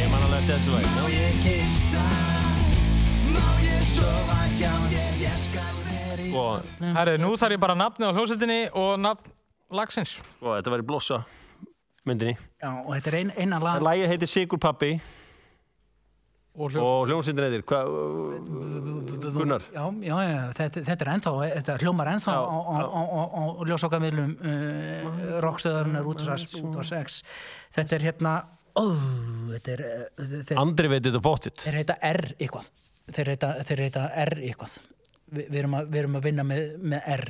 [0.00, 0.88] Ég man alveg eftir þessu væg.
[0.96, 2.04] Má ég gista
[3.34, 7.78] Má ég sofa hjá þér Ég skal vera í Og, Herðu, nú þarf ég bara
[7.78, 9.36] nafnið á hljómsveitinni og nafn
[9.70, 10.16] lagsins.
[10.42, 11.20] og þetta var í blossa
[12.08, 12.34] myndinni.
[12.58, 14.94] Já, og þetta er ein, eina lag Lægið heitir Sigur Pappi
[16.58, 17.06] Og og
[17.46, 17.90] heitir, hvað,
[19.36, 19.62] Gunnar?
[19.70, 23.22] Já, já, já, þetta, þetta er ennþá, þetta hljómar ennþá Já, á, á, á, á,
[23.38, 27.20] á ljósokkamilum uh, rockstöðarinnar út á 6
[27.76, 28.32] þetta er hérna
[28.74, 28.84] ó,
[29.52, 31.54] þetta er uh, þeir, Andri veit þetta bóttið.
[31.62, 32.70] þeir heita R eitthvað
[33.14, 34.80] þeir heita, þeir heita R eitthvað
[35.30, 37.24] Vi, við, erum að, við erum að vinna með, með R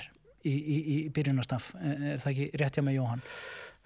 [0.48, 3.24] í, í, í byrjunastaf er það ekki rétt hjá með Jóhann?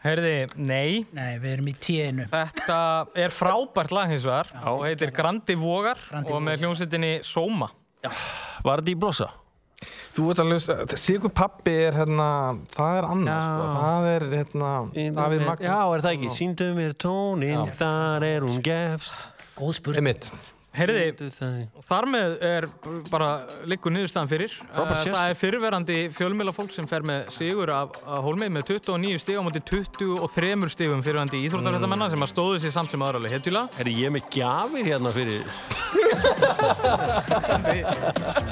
[0.04, 1.04] Herði, nei.
[1.16, 2.76] Nei, við erum í tíinu Þetta
[3.24, 7.70] er frábært lag hins vegar og heitir Grandi Vogar Grandi og með hljómsveitinni Sóma.
[8.04, 9.30] Var þetta í blossa?
[10.14, 12.28] Þú ert að hlusta, Sigur Pappi er hérna,
[12.72, 14.72] það er annars, sko, það er hérna,
[15.16, 15.66] Davíð Magnús.
[15.66, 16.32] Já, er það ekki?
[16.36, 19.16] Sýndu mér tónin, þar er hún gefst.
[19.58, 20.53] Góð spurning Einmitt.
[20.74, 21.30] Herði,
[21.86, 22.64] þar með er
[23.06, 23.28] bara
[23.70, 24.56] liggur niðurstaðan fyrir.
[24.74, 25.12] Frábær Eh.
[25.14, 29.38] Það er fyrirverandi fjölmjöla fólk sem fer með sigur af, af hólmið með 29 stig
[29.38, 33.68] á móti 23 stigum fyrirverandi íþróttarfættamennar sem að stóðu sér samt sem aðralega hetjula.
[33.78, 35.46] Er ég með gjafir hérna fyrir...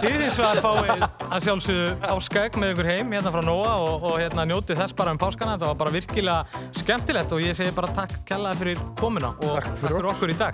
[0.02, 4.06] Þið þess að fáið að sjálfsögðu á skæk með ykkur heim hérna frá Nóa og,
[4.06, 5.56] og hérna njótið þess bara um páskana.
[5.56, 9.76] Þetta var bara virkilega skemmtilegt og ég segi bara takk kjallaði fyrir komuna og takk
[9.82, 10.52] fyrir okkur í dag.